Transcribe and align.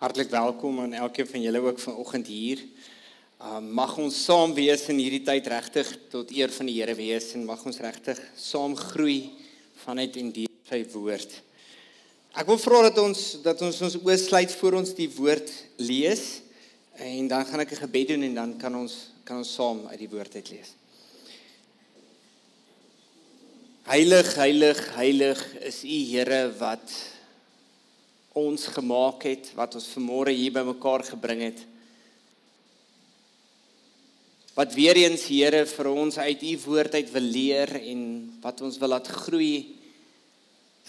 Hartlik 0.00 0.30
welkom 0.32 0.78
aan 0.80 0.94
elkeen 0.96 1.26
van 1.28 1.42
julle 1.42 1.60
ook 1.60 1.78
vanoggend 1.78 2.26
hier. 2.26 2.60
Um, 3.44 3.66
mag 3.76 3.90
ons 4.00 4.22
saam 4.24 4.54
wees 4.56 4.86
in 4.88 4.96
hierdie 4.96 5.20
tyd 5.26 5.50
regtig 5.52 5.90
tot 6.08 6.32
eer 6.32 6.48
van 6.56 6.70
die 6.70 6.78
Here 6.78 6.94
wees 6.96 7.26
en 7.36 7.44
mag 7.44 7.60
ons 7.68 7.82
regtig 7.84 8.22
saam 8.32 8.72
groei 8.78 9.28
vanuit 9.82 10.16
en 10.22 10.30
deur 10.38 10.48
sy 10.70 10.80
woord. 10.94 11.36
Ek 12.32 12.48
wil 12.48 12.56
vra 12.64 12.80
dat 12.88 13.02
ons 13.04 13.26
dat 13.44 13.60
ons 13.68 13.82
ons 13.90 13.98
oë 14.00 14.16
sluit 14.24 14.56
voor 14.62 14.78
ons 14.80 14.94
die 14.96 15.10
woord 15.18 15.52
lees 15.84 16.24
en 16.96 17.28
dan 17.28 17.44
gaan 17.44 17.66
ek 17.68 17.76
'n 17.76 17.84
gebed 17.84 18.08
doen 18.14 18.24
en 18.30 18.40
dan 18.40 18.56
kan 18.56 18.80
ons 18.80 18.96
kan 19.28 19.44
ons 19.44 19.54
saam 19.54 19.84
uit 19.92 20.00
die 20.00 20.12
woord 20.16 20.32
uit 20.34 20.50
lees. 20.56 20.72
Heilig, 23.84 24.34
heilig, 24.34 24.80
heilig 24.96 25.40
is 25.60 25.84
U 25.84 26.00
Here 26.08 26.56
wat 26.56 27.19
ons 28.36 28.66
gemaak 28.76 29.24
het, 29.26 29.50
wat 29.58 29.74
ons 29.74 29.88
vanmôre 29.94 30.34
hier 30.34 30.54
bymekaar 30.54 31.02
gebring 31.08 31.42
het. 31.48 31.60
Wat 34.54 34.74
weer 34.74 34.98
eens 34.98 35.24
Here 35.30 35.64
vir 35.66 35.88
ons 35.90 36.18
uit 36.18 36.42
u 36.42 36.54
woord 36.66 36.94
uit 36.94 37.10
wil 37.14 37.28
leer 37.36 37.74
en 37.80 38.02
wat 38.42 38.60
ons 38.66 38.78
wil 38.78 38.92
laat 38.94 39.08
groei 39.26 39.76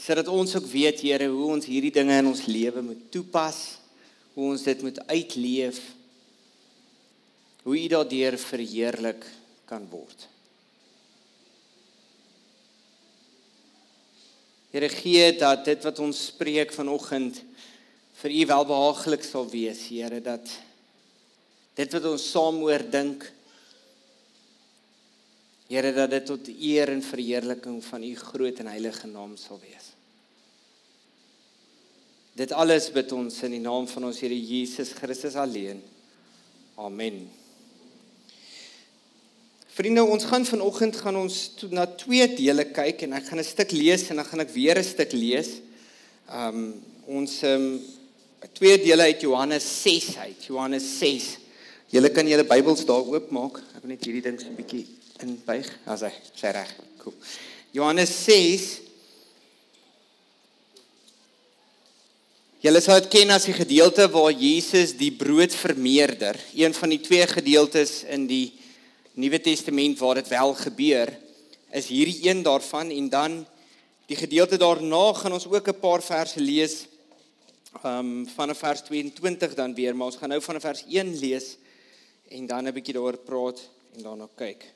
sodat 0.02 0.32
ons 0.32 0.56
ook 0.56 0.66
weet 0.72 1.04
Here 1.06 1.28
hoe 1.30 1.52
ons 1.56 1.68
hierdie 1.70 1.94
dinge 1.94 2.18
in 2.18 2.30
ons 2.32 2.46
lewe 2.50 2.82
moet 2.82 3.04
toepas, 3.14 3.60
hoe 4.34 4.50
ons 4.54 4.64
dit 4.66 4.82
moet 4.82 4.98
uitleef. 5.12 5.82
Hoe 7.64 7.78
u 7.78 7.88
daardeur 7.92 8.38
verheerlik 8.42 9.28
kan 9.70 9.86
word. 9.92 10.26
Here 14.72 14.88
gee 14.90 15.34
dat 15.36 15.66
dit 15.68 15.84
wat 15.84 16.00
ons 16.00 16.26
spreek 16.32 16.72
vanoggend 16.72 17.42
vir 18.22 18.32
U 18.32 18.46
welbehaaglik 18.54 19.26
sal 19.28 19.50
wees, 19.52 19.84
Here, 19.92 20.22
dat 20.24 20.48
dit 21.76 21.96
wat 21.98 22.08
ons 22.08 22.28
saam 22.32 22.62
oor 22.64 22.84
dink 22.94 23.28
Here 25.72 25.92
dat 25.96 26.12
dit 26.12 26.26
tot 26.28 26.48
eer 26.52 26.92
en 26.92 27.04
verheerliking 27.04 27.78
van 27.84 28.04
U 28.04 28.16
groot 28.16 28.58
en 28.60 28.72
heilige 28.72 29.08
naam 29.08 29.38
sal 29.40 29.60
wees. 29.64 29.92
Dit 32.36 32.52
alles 32.56 32.90
bid 32.96 33.12
ons 33.16 33.44
in 33.44 33.56
die 33.56 33.64
naam 33.64 33.88
van 33.92 34.08
ons 34.08 34.20
Here 34.24 34.36
Jesus 34.36 34.96
Christus 34.96 35.36
alleen. 35.40 35.84
Amen. 36.80 37.26
Vriende, 39.72 40.04
ons 40.04 40.26
gaan 40.28 40.44
vanoggend 40.44 40.98
gaan 41.00 41.16
ons 41.16 41.36
na 41.72 41.86
twee 41.96 42.26
dele 42.36 42.66
kyk 42.76 43.06
en 43.06 43.14
ek 43.16 43.30
gaan 43.30 43.40
'n 43.40 43.48
stuk 43.48 43.72
lees 43.72 44.10
en 44.12 44.18
dan 44.20 44.28
gaan 44.28 44.44
ek 44.44 44.52
weer 44.52 44.76
'n 44.76 44.84
stuk 44.84 45.14
lees. 45.16 45.64
Um 46.28 46.84
ons 47.08 47.44
um 47.44 47.80
twee 48.52 48.78
dele 48.84 49.04
uit 49.04 49.22
Johannes 49.22 49.64
6 49.64 50.18
uit. 50.18 50.44
Johannes 50.44 50.84
6. 51.00 51.38
Julle 51.88 52.10
kan 52.12 52.28
julle 52.28 52.44
Bybels 52.44 52.86
daar 52.86 53.00
oopmaak. 53.00 53.64
Ek 53.76 53.82
wil 53.82 53.96
net 53.96 54.04
hierdie 54.04 54.22
ding 54.22 54.40
so 54.40 54.48
'n 54.48 54.56
bietjie 54.60 54.86
inbuig. 55.24 55.68
As 55.86 56.02
hy 56.02 56.12
sê 56.36 56.52
reg. 56.52 56.76
Cool. 56.98 57.16
Johannes 57.72 58.12
6 58.26 58.80
Julle 62.62 62.82
sal 62.82 63.00
dit 63.00 63.10
ken 63.10 63.32
as 63.32 63.46
die 63.46 63.54
gedeelte 63.54 64.12
waar 64.12 64.32
Jesus 64.32 64.94
die 64.94 65.12
brood 65.12 65.56
vermeerder. 65.56 66.38
Een 66.54 66.74
van 66.74 66.90
die 66.90 67.00
twee 67.00 67.26
gedeeltes 67.26 68.04
in 68.04 68.28
die 68.28 68.61
Nuwe 69.22 69.38
Testament 69.42 70.00
waar 70.02 70.18
dit 70.18 70.28
wel 70.32 70.54
gebeur, 70.58 71.12
is 71.72 71.88
hierdie 71.94 72.26
een 72.26 72.42
daarvan 72.44 72.90
en 72.90 73.10
dan 73.10 73.36
die 74.10 74.18
gedeelte 74.18 74.58
daarna 74.58 75.14
gaan 75.14 75.36
ons 75.38 75.48
ook 75.48 75.68
'n 75.68 75.80
paar 75.80 76.02
verse 76.02 76.40
lees. 76.40 76.88
Um 77.86 78.28
van 78.28 78.56
vers 78.56 78.82
22 78.82 79.54
dan 79.54 79.74
weer, 79.74 79.96
maar 79.96 80.08
ons 80.08 80.18
gaan 80.18 80.30
nou 80.30 80.42
van 80.42 80.60
vers 80.60 80.84
1 80.88 81.20
lees 81.20 81.58
en 82.30 82.48
dan 82.48 82.68
'n 82.68 82.74
bietjie 82.74 82.94
daaroor 82.94 83.18
praat 83.18 83.60
en 83.96 84.04
daarna 84.04 84.28
kyk. 84.36 84.74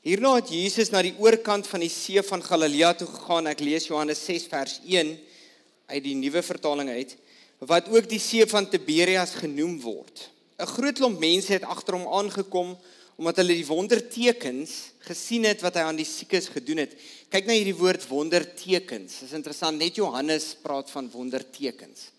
Hierna 0.00 0.34
het 0.34 0.48
Jesus 0.48 0.90
na 0.90 1.02
die 1.02 1.16
oorkant 1.18 1.66
van 1.66 1.80
die 1.80 1.90
see 1.90 2.22
van 2.22 2.42
Galilea 2.42 2.94
toe 2.94 3.08
gegaan. 3.08 3.46
Ek 3.46 3.60
lees 3.60 3.86
Johannes 3.86 4.24
6 4.24 4.44
vers 4.46 4.80
1 4.86 5.18
uit 5.86 6.02
die 6.04 6.14
nuwe 6.14 6.42
vertaling 6.42 6.90
uit 6.90 7.16
wat 7.58 7.88
ook 7.88 8.08
die 8.08 8.20
see 8.20 8.46
van 8.46 8.68
Tiberias 8.68 9.34
genoem 9.34 9.80
word. 9.80 10.30
'n 10.58 10.66
groot 10.66 10.96
klomp 10.96 11.18
mense 11.20 11.52
het 11.52 11.64
agter 11.64 11.94
hom 11.94 12.06
aangekom 12.08 12.76
omdat 13.16 13.36
hulle 13.40 13.54
die 13.56 13.66
wondertekens 13.66 14.72
gesien 15.08 15.44
het 15.48 15.62
wat 15.64 15.76
hy 15.78 15.84
aan 15.88 15.96
die 15.96 16.08
siekes 16.08 16.50
gedoen 16.52 16.82
het. 16.84 16.96
Kyk 17.32 17.46
na 17.48 17.54
hierdie 17.56 17.76
woord 17.76 18.04
wondertekens. 18.10 19.22
Dit 19.22 19.30
is 19.30 19.36
interessant, 19.36 19.78
net 19.80 19.96
Johannes 19.96 20.50
praat 20.60 20.90
van 20.92 21.08
wondertekens. 21.10 22.10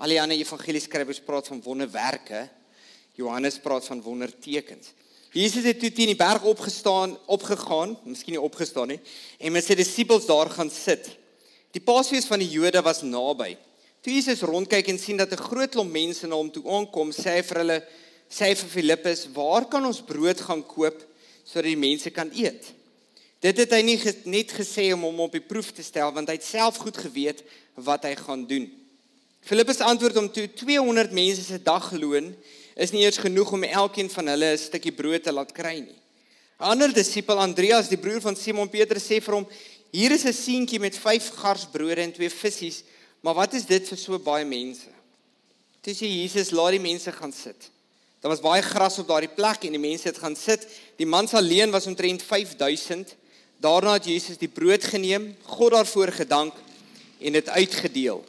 Al 0.00 0.14
die 0.14 0.20
ander 0.22 0.40
evangelieskrywers 0.40 1.20
praat 1.26 1.50
van 1.52 1.60
wonderwerke. 1.64 2.46
Johannes 3.18 3.58
praat 3.60 3.84
van 3.84 4.00
wondertekens. 4.00 4.94
Jesus 5.36 5.66
het 5.68 5.80
toe 5.80 5.92
teen 5.92 6.14
die 6.14 6.16
berg 6.16 6.44
opgestaan, 6.48 7.12
opgegaan, 7.28 7.98
miskien 8.08 8.38
nie 8.38 8.42
opgestaan 8.42 8.94
nie, 8.94 9.00
en 9.36 9.52
met 9.52 9.66
sy 9.66 9.76
disippels 9.76 10.26
daar 10.26 10.48
gaan 10.54 10.70
sit. 10.72 11.10
Die 11.76 11.84
Paasfees 11.84 12.28
van 12.30 12.40
die 12.40 12.48
Jode 12.48 12.80
was 12.82 13.02
naby. 13.04 13.52
Toe 14.00 14.14
Jesus 14.14 14.44
rondkyk 14.46 14.86
en 14.92 14.98
sien 14.98 15.16
dat 15.18 15.32
'n 15.32 15.46
groot 15.50 15.70
klomp 15.70 15.90
mense 15.90 16.26
na 16.26 16.34
hom 16.34 16.50
toe 16.50 16.62
aankom, 16.70 17.10
sê 17.10 17.38
hy 17.38 17.42
vir 17.42 17.58
hulle, 17.58 17.78
sê 18.30 18.42
hy 18.46 18.54
vir 18.54 18.68
Filippus, 18.68 19.26
"Waar 19.32 19.66
kan 19.66 19.84
ons 19.84 20.00
brood 20.00 20.40
gaan 20.40 20.62
koop 20.62 21.02
sodat 21.44 21.64
die 21.64 21.76
mense 21.76 22.10
kan 22.10 22.30
eet?" 22.34 22.72
Dit 23.40 23.56
het 23.56 23.70
hy 23.70 23.82
nie 23.82 23.98
net 24.24 24.52
gesê 24.52 24.92
om 24.92 25.02
hom 25.02 25.20
op 25.20 25.32
die 25.32 25.40
proef 25.40 25.72
te 25.72 25.82
stel, 25.82 26.12
want 26.12 26.28
hy 26.28 26.34
het 26.34 26.44
self 26.44 26.76
goed 26.76 26.96
geweet 26.96 27.42
wat 27.74 28.02
hy 28.02 28.14
gaan 28.14 28.46
doen. 28.46 28.70
Filippus 29.40 29.80
antwoord 29.80 30.14
hom 30.14 30.32
toe, 30.32 30.48
"200 30.54 31.12
mense 31.12 31.42
se 31.42 31.62
dagloon 31.62 32.36
is 32.76 32.90
nie 32.90 33.02
eers 33.02 33.18
genoeg 33.18 33.52
om 33.52 33.64
elkeen 33.64 34.10
van 34.10 34.26
hulle 34.26 34.52
'n 34.52 34.58
stukkie 34.58 34.92
brood 34.92 35.22
te 35.22 35.32
laat 35.32 35.52
kry 35.52 35.78
nie." 35.78 35.98
'n 36.60 36.70
Ander 36.70 36.92
disipel, 36.92 37.38
Andreas, 37.38 37.88
die 37.88 37.98
broer 37.98 38.20
van 38.20 38.36
Simon 38.36 38.68
Petrus, 38.68 39.06
sê 39.06 39.20
vir 39.20 39.34
hom, 39.34 39.46
"Hier 39.90 40.12
is 40.12 40.24
'n 40.24 40.32
seentjie 40.32 40.80
met 40.80 40.96
5 40.96 41.28
gars 41.28 41.66
brode 41.66 42.00
en 42.00 42.12
2 42.12 42.30
visse." 42.30 42.82
Maar 43.20 43.34
wat 43.34 43.56
is 43.58 43.66
dit 43.66 43.88
vir 43.88 43.98
so 43.98 44.18
baie 44.22 44.46
mense? 44.46 44.90
Toe 45.82 45.94
sê 45.94 46.06
Jesus, 46.10 46.52
laat 46.54 46.76
die 46.76 46.82
mense 46.82 47.12
gaan 47.12 47.32
sit. 47.34 47.70
Daar 48.20 48.32
was 48.34 48.42
baie 48.42 48.62
gras 48.62 48.98
op 48.98 49.08
daardie 49.08 49.30
plek 49.30 49.64
en 49.66 49.74
die 49.74 49.82
mense 49.82 50.08
het 50.10 50.18
gaan 50.18 50.36
sit. 50.36 50.66
Die 50.98 51.06
mans 51.06 51.34
alleen 51.38 51.70
was 51.70 51.86
omtrent 51.86 52.22
5000. 52.22 53.14
Daarna 53.62 53.94
het 53.98 54.06
Jesus 54.10 54.38
die 54.38 54.50
brood 54.50 54.84
geneem, 54.84 55.36
God 55.42 55.74
daarvoor 55.74 56.12
gedank 56.12 56.54
en 57.18 57.32
dit 57.32 57.48
uitgedeel. 57.48 58.24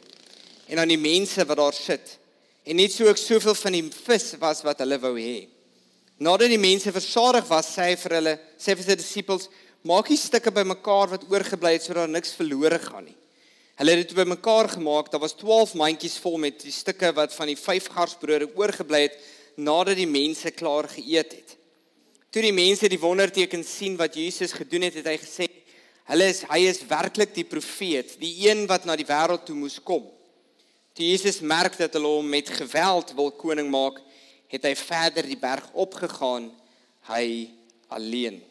En 0.66 0.78
aan 0.78 0.90
die 0.90 0.98
mense 0.98 1.44
wat 1.46 1.58
daar 1.58 1.74
sit. 1.74 2.18
En 2.66 2.78
net 2.78 2.92
so 2.94 3.10
ek 3.10 3.18
soveel 3.18 3.54
van 3.58 3.78
die 3.78 3.86
vis 3.90 4.32
was 4.42 4.62
wat 4.66 4.82
hulle 4.82 4.98
wou 5.02 5.14
hê. 5.18 5.48
Nadat 6.20 6.52
die 6.52 6.60
mense 6.60 6.92
versadig 6.92 7.46
was, 7.48 7.70
sê 7.74 7.90
hy 7.90 7.96
vir 7.96 8.14
hulle, 8.18 8.34
sê 8.60 8.76
vir 8.76 8.86
sy 8.86 8.96
disippels, 9.00 9.48
maak 9.86 10.10
die 10.12 10.18
stukke 10.20 10.52
bymekaar 10.52 11.14
wat 11.14 11.24
oorgebly 11.30 11.78
het 11.78 11.86
sodat 11.86 12.12
niks 12.12 12.34
verlore 12.36 12.78
gaan 12.82 13.06
nie. 13.08 13.16
Hulle 13.80 13.94
het 13.96 14.10
dit 14.10 14.16
bymekaar 14.16 14.68
gemaak. 14.68 15.08
Daar 15.10 15.22
was 15.22 15.32
12 15.40 15.72
mandjies 15.74 16.18
vol 16.20 16.36
met 16.36 16.58
die 16.60 16.72
stukke 16.72 17.14
wat 17.16 17.32
van 17.32 17.48
die 17.48 17.56
vyf 17.56 17.86
garsbrode 17.88 18.50
oorgebly 18.52 19.06
het 19.06 19.16
nadat 19.56 19.96
die 19.96 20.08
mense 20.08 20.52
klaar 20.52 20.84
geëet 20.88 21.32
het. 21.32 21.54
Toe 22.28 22.42
die 22.44 22.52
mense 22.52 22.90
die 22.92 23.00
wonderteken 23.00 23.64
sien 23.64 23.96
wat 23.96 24.18
Jesus 24.20 24.52
gedoen 24.52 24.84
het, 24.84 25.00
het 25.00 25.08
hy 25.08 25.16
gesê: 25.16 25.48
"Hulle 26.12 26.28
is 26.28 26.42
hy 26.50 26.60
is 26.68 26.82
werklik 26.92 27.32
die 27.34 27.46
profeet, 27.48 28.18
die 28.20 28.34
een 28.50 28.66
wat 28.68 28.84
na 28.84 28.96
die 29.00 29.08
wêreld 29.08 29.48
toe 29.48 29.56
moes 29.56 29.80
kom." 29.80 30.04
Toe 30.92 31.06
Jesus 31.06 31.40
merk 31.40 31.78
dat 31.80 31.96
hulle 31.96 32.12
hom 32.20 32.28
met 32.28 32.52
geweld 32.52 33.16
wil 33.16 33.32
koning 33.32 33.70
maak, 33.72 34.04
het 34.52 34.62
hy 34.62 34.76
verder 34.76 35.24
die 35.24 35.40
berg 35.40 35.72
opgegaan, 35.72 36.52
hy 37.08 37.48
alleen. 37.88 38.42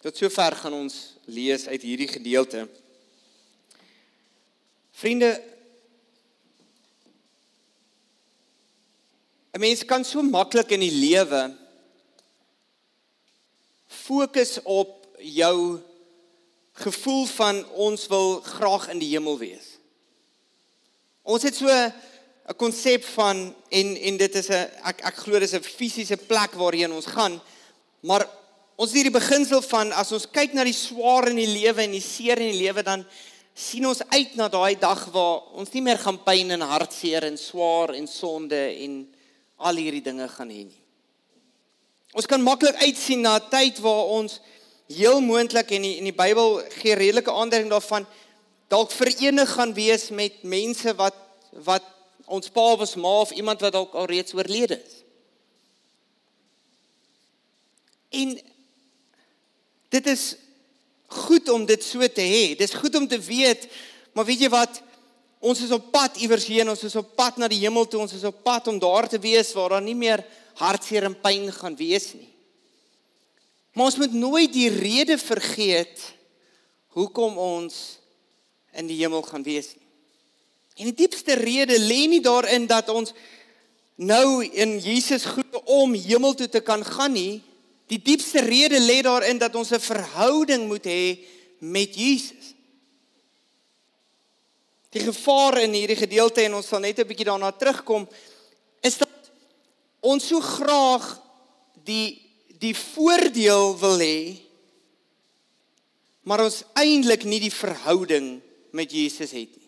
Tot 0.00 0.16
sover 0.16 0.56
gaan 0.56 0.72
ons 0.72 1.18
lees 1.26 1.68
uit 1.68 1.82
hierdie 1.82 2.08
gedeelte. 2.08 2.68
Vriende 4.98 5.42
'n 9.54 9.60
mens 9.60 9.84
kan 9.84 10.04
so 10.04 10.22
maklik 10.22 10.70
in 10.74 10.80
die 10.80 10.94
lewe 10.94 11.56
fokus 13.86 14.58
op 14.62 15.06
jou 15.18 15.78
gevoel 16.72 17.24
van 17.26 17.62
ons 17.86 18.06
wil 18.06 18.40
graag 18.40 18.88
in 18.88 18.98
die 18.98 19.12
hemel 19.14 19.38
wees. 19.38 19.78
Ons 21.22 21.42
het 21.42 21.54
so 21.54 21.70
'n 21.70 22.56
konsep 22.56 23.04
van 23.04 23.54
en 23.68 23.96
en 23.96 24.16
dit 24.16 24.34
is 24.34 24.48
'n 24.48 24.66
ek 24.82 24.98
ek 25.00 25.16
glo 25.16 25.38
dis 25.38 25.54
'n 25.54 25.62
fisiese 25.62 26.16
plek 26.16 26.52
waarheen 26.54 26.92
ons 26.92 27.06
gaan, 27.06 27.40
maar 28.00 28.26
ons 28.76 28.90
het 28.90 28.98
hierdie 28.98 29.20
beginsel 29.20 29.62
van 29.62 29.92
as 29.92 30.12
ons 30.12 30.30
kyk 30.30 30.52
na 30.52 30.64
die 30.64 30.72
swaar 30.86 31.28
in 31.28 31.36
die 31.36 31.54
lewe 31.62 31.82
en 31.82 31.90
die 31.90 32.08
seer 32.14 32.38
in 32.38 32.50
die 32.50 32.62
lewe 32.66 32.82
dan 32.82 33.06
sien 33.58 33.86
ons 33.88 34.02
uit 34.14 34.34
na 34.38 34.46
daai 34.46 34.78
dag 34.78 35.00
waar 35.10 35.40
ons 35.58 35.72
nie 35.74 35.82
meer 35.82 35.98
gaan 35.98 36.20
pyn 36.22 36.54
en 36.54 36.62
hartseer 36.70 37.26
en 37.26 37.38
swaar 37.40 37.90
en 37.98 38.06
sonde 38.06 38.58
en 38.84 39.00
al 39.66 39.80
hierdie 39.82 40.04
dinge 40.04 40.28
gaan 40.30 40.52
hê 40.54 40.62
nie. 40.68 40.82
Ons 42.14 42.28
kan 42.30 42.42
maklik 42.42 42.78
uitsien 42.84 43.20
na 43.20 43.34
'n 43.38 43.50
tyd 43.50 43.80
waar 43.82 44.14
ons 44.18 44.38
heel 44.86 45.20
moontlik 45.20 45.70
en 45.70 45.84
in 45.84 46.06
die 46.06 46.14
Bybel 46.14 46.62
gee 46.80 46.94
redelike 46.94 47.32
aanduiding 47.32 47.70
daarvan 47.70 48.06
dalk 48.68 48.90
verenig 48.90 49.50
gaan 49.50 49.74
wees 49.74 50.10
met 50.10 50.42
mense 50.42 50.94
wat 50.94 51.16
wat 51.64 51.84
ons 52.26 52.48
pa 52.48 52.60
of 52.60 52.80
ons 52.80 52.94
ma 52.94 53.20
of 53.20 53.32
iemand 53.32 53.60
wat 53.60 53.72
dalk 53.72 53.94
al 53.94 54.06
reeds 54.06 54.34
oorlede 54.34 54.78
is. 54.78 55.02
En 58.08 58.40
dit 59.88 60.06
is 60.06 60.36
goed 61.08 61.48
om 61.48 61.64
dit 61.66 61.84
so 61.84 62.04
te 62.12 62.24
hê. 62.24 62.56
Dis 62.58 62.76
goed 62.76 62.94
om 62.98 63.08
te 63.08 63.18
weet, 63.20 63.68
maar 64.12 64.26
weet 64.28 64.44
jy 64.44 64.50
wat? 64.52 64.82
Ons 65.38 65.62
is 65.62 65.72
op 65.72 65.90
pad 65.94 66.18
iewers 66.18 66.48
heen, 66.50 66.68
ons 66.68 66.82
is 66.84 66.96
op 66.98 67.14
pad 67.16 67.38
na 67.38 67.48
die 67.48 67.60
hemel 67.62 67.86
toe, 67.86 68.02
ons 68.02 68.16
is 68.16 68.26
op 68.26 68.42
pad 68.44 68.68
om 68.68 68.80
daar 68.82 69.06
te 69.08 69.20
wees 69.22 69.52
waar 69.54 69.76
daar 69.76 69.84
nie 69.84 69.96
meer 69.96 70.24
hartseer 70.58 71.06
en 71.06 71.14
pyn 71.22 71.46
gaan 71.54 71.76
wees 71.78 72.10
nie. 72.18 72.28
Maar 73.72 73.92
ons 73.92 74.00
moet 74.02 74.14
nooit 74.18 74.52
die 74.52 74.70
rede 74.74 75.18
vergeet 75.22 76.02
hoekom 76.98 77.36
ons 77.38 77.98
in 78.74 78.88
die 78.90 78.98
hemel 78.98 79.22
gaan 79.22 79.44
wees 79.46 79.70
nie. 79.76 79.86
En 80.78 80.90
die 80.90 81.06
diepste 81.06 81.34
rede 81.38 81.78
lê 81.78 82.06
nie 82.10 82.22
daarin 82.22 82.66
dat 82.70 82.90
ons 82.90 83.14
nou 83.98 84.42
in 84.46 84.76
Jesus 84.82 85.26
glo 85.26 85.62
om 85.78 85.94
hemel 85.94 86.34
toe 86.38 86.48
te 86.50 86.62
kan 86.62 86.84
gaan 86.86 87.14
nie. 87.14 87.40
Die 87.88 88.00
diepste 88.02 88.40
rede 88.44 88.80
lê 88.80 89.00
daarin 89.02 89.38
dat 89.38 89.54
ons 89.54 89.72
'n 89.72 89.80
verhouding 89.80 90.66
moet 90.68 90.84
hê 90.84 91.18
met 91.58 91.94
Jesus. 91.94 92.54
Die 94.90 95.00
gevaar 95.00 95.58
in 95.60 95.72
hierdie 95.72 95.96
gedeelte 95.96 96.42
en 96.42 96.54
ons 96.54 96.68
sal 96.68 96.80
net 96.80 96.98
'n 96.98 97.06
bietjie 97.06 97.28
daarna 97.28 97.50
terugkom 97.52 98.08
is 98.80 98.98
dat 98.98 99.08
ons 100.00 100.26
so 100.26 100.40
graag 100.40 101.20
die 101.84 102.22
die 102.58 102.74
voordeel 102.74 103.78
wil 103.78 103.98
hê 103.98 104.48
maar 106.22 106.44
ons 106.44 106.64
eintlik 106.76 107.24
nie 107.24 107.40
die 107.40 107.54
verhouding 107.54 108.40
met 108.76 108.92
Jesus 108.92 109.30
het 109.30 109.56
nie. 109.56 109.67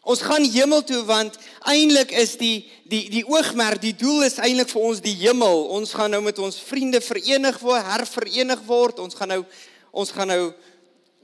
Ons 0.00 0.22
gaan 0.24 0.44
hemel 0.48 0.80
toe 0.88 1.02
want 1.04 1.36
eintlik 1.68 2.14
is 2.16 2.36
die 2.40 2.64
die 2.88 3.04
die 3.12 3.24
oogmerk, 3.28 3.82
die 3.82 3.94
doel 3.96 4.24
is 4.24 4.38
eintlik 4.40 4.70
vir 4.72 4.86
ons 4.88 5.02
die 5.04 5.14
hemel. 5.20 5.66
Ons 5.76 5.92
gaan 5.96 6.10
nou 6.14 6.22
met 6.24 6.38
ons 6.40 6.56
vriende 6.70 7.02
verenig 7.04 7.60
word, 7.60 7.84
herverenig 7.84 8.64
word. 8.66 9.02
Ons 9.04 9.18
gaan 9.18 9.34
nou 9.34 9.42
ons 9.90 10.12
gaan 10.16 10.32
nou 10.32 10.42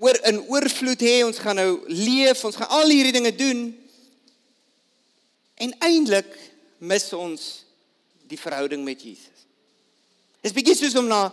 oor 0.02 0.18
in 0.28 0.42
oorvloed 0.52 1.00
hê, 1.00 1.22
ons 1.24 1.38
gaan 1.40 1.56
nou 1.56 1.70
leef, 1.88 2.44
ons 2.44 2.58
gaan 2.58 2.72
al 2.76 2.92
hierdie 2.92 3.14
dinge 3.16 3.32
doen. 3.38 3.62
En 5.56 5.72
eintlik 5.88 6.28
mis 6.84 7.06
ons 7.16 7.46
die 8.28 8.38
verhouding 8.38 8.82
met 8.84 9.00
Jesus. 9.00 9.46
Dis 10.44 10.54
bietjie 10.54 10.76
soos 10.76 10.98
om 11.00 11.08
na 11.08 11.30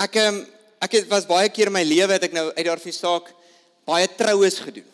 ek 0.00 0.16
ehm, 0.22 0.40
ek 0.80 0.94
het 0.94 1.10
was 1.10 1.26
baie 1.28 1.50
keer 1.50 1.68
in 1.68 1.74
my 1.74 1.82
lewe 1.84 2.14
het 2.14 2.28
ek 2.28 2.36
nou 2.36 2.48
uit 2.54 2.64
daardie 2.64 2.94
saak 2.94 3.28
baie 3.88 4.08
troues 4.16 4.60
gedoen. 4.62 4.86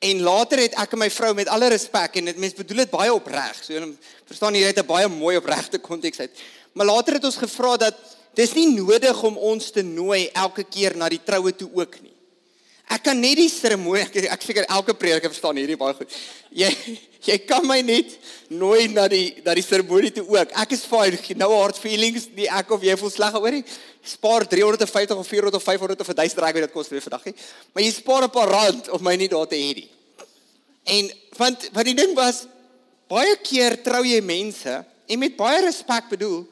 En 0.00 0.20
later 0.24 0.62
het 0.62 0.76
ek 0.80 0.94
en 0.96 1.02
my 1.02 1.10
vrou 1.12 1.34
met 1.36 1.48
alle 1.52 1.68
respek 1.68 2.14
en 2.16 2.30
dit 2.30 2.38
mens 2.40 2.54
bedoel 2.56 2.84
dit 2.84 2.92
baie 2.92 3.12
opreg. 3.12 3.58
So 3.60 3.92
verstaan 4.24 4.56
jy 4.56 4.64
uit 4.64 4.78
'n 4.80 4.86
baie 4.86 5.08
mooi 5.08 5.36
opregte 5.36 5.78
konteks 5.78 6.20
uit. 6.20 6.30
Maar 6.72 6.86
later 6.86 7.14
het 7.14 7.24
ons 7.24 7.36
gevra 7.36 7.76
dat 7.76 7.96
dis 8.34 8.52
nie 8.54 8.68
nodig 8.72 9.22
om 9.22 9.36
ons 9.36 9.70
te 9.70 9.82
nooi 9.82 10.30
elke 10.32 10.64
keer 10.64 10.96
na 10.96 11.08
die 11.08 11.20
troue 11.24 11.52
toe 11.56 11.70
ook 11.74 12.00
nie. 12.00 12.14
Ek 12.90 13.04
kan 13.06 13.20
net 13.22 13.38
die 13.38 13.46
seremonie 13.46 14.02
ek, 14.02 14.16
ek 14.34 14.42
seker 14.42 14.66
elke 14.66 14.96
prediker 14.98 15.30
verstaan 15.30 15.58
hierdie 15.60 15.78
baie 15.78 15.94
goed. 15.94 16.10
Jy 16.50 16.70
jy 17.22 17.36
kan 17.44 17.62
my 17.68 17.78
net 17.84 18.16
nooi 18.48 18.88
na 18.90 19.04
die 19.12 19.42
na 19.44 19.54
die 19.54 19.62
seremonie 19.62 20.10
toe 20.16 20.24
ook. 20.26 20.54
Ek 20.58 20.74
is 20.74 20.82
fine. 20.88 21.18
No 21.38 21.52
hard 21.54 21.78
feelings. 21.78 22.26
Die 22.34 22.48
ek 22.50 22.72
of 22.74 22.82
jy 22.82 22.96
voel 22.98 23.12
sleg 23.14 23.36
oor 23.38 23.54
nie. 23.54 23.62
Spaar 24.02 24.46
350 24.48 25.20
of 25.22 25.28
400 25.28 25.60
of 25.60 25.66
500 25.68 26.02
of 26.02 26.10
1000 26.10 26.42
rand 26.42 26.58
wat 26.58 26.66
dit 26.66 26.74
kos 26.74 26.90
vir 26.90 27.04
vandag 27.04 27.28
nie. 27.30 27.36
Maar 27.70 27.84
jy 27.84 27.92
spaar 27.94 28.26
'n 28.26 28.34
paar 28.34 28.50
rand 28.50 28.88
of 28.90 29.04
my 29.06 29.14
nie 29.14 29.28
daar 29.28 29.46
te 29.46 29.60
hê 29.60 29.74
nie. 29.82 29.88
En 30.90 31.10
want 31.38 31.68
wat 31.72 31.84
die 31.84 31.94
ding 31.94 32.16
was 32.16 32.46
baie 33.06 33.36
keer 33.36 33.78
trou 33.84 34.02
jy 34.02 34.20
mense 34.20 34.84
en 35.06 35.18
met 35.18 35.36
baie 35.36 35.62
respek 35.62 36.10
bedoel 36.10 36.42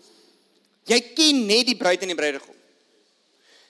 jy 0.87 1.01
ken 1.17 1.47
net 1.47 1.67
die 1.67 1.77
bruid 1.77 2.03
en 2.03 2.15
die 2.15 2.19
bruidegom. 2.19 2.58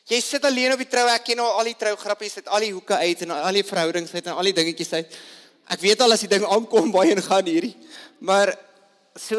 Jy 0.08 0.20
sit 0.25 0.44
alleen 0.49 0.72
op 0.72 0.81
die 0.81 0.88
trou, 0.88 1.05
ek 1.12 1.26
ken 1.26 1.40
al 1.44 1.66
die 1.69 1.76
trougrappies 1.76 2.38
uit 2.40 2.46
al 2.49 2.64
die 2.64 2.72
hoeke 2.72 2.96
uit 2.96 3.26
en 3.26 3.34
al 3.37 3.58
die 3.58 3.64
verhoudings 3.66 4.14
uit 4.14 4.25
en 4.25 4.38
al 4.40 4.49
die 4.49 4.56
dingetjies 4.56 4.94
uit. 4.96 5.16
Ek 5.69 5.82
weet 5.84 6.00
al 6.00 6.14
as 6.14 6.22
die 6.25 6.31
ding 6.32 6.46
aankom 6.49 6.88
baie 6.94 7.12
en 7.12 7.20
gaan 7.20 7.44
hierdie. 7.44 7.75
Maar 8.25 8.55
so 9.20 9.37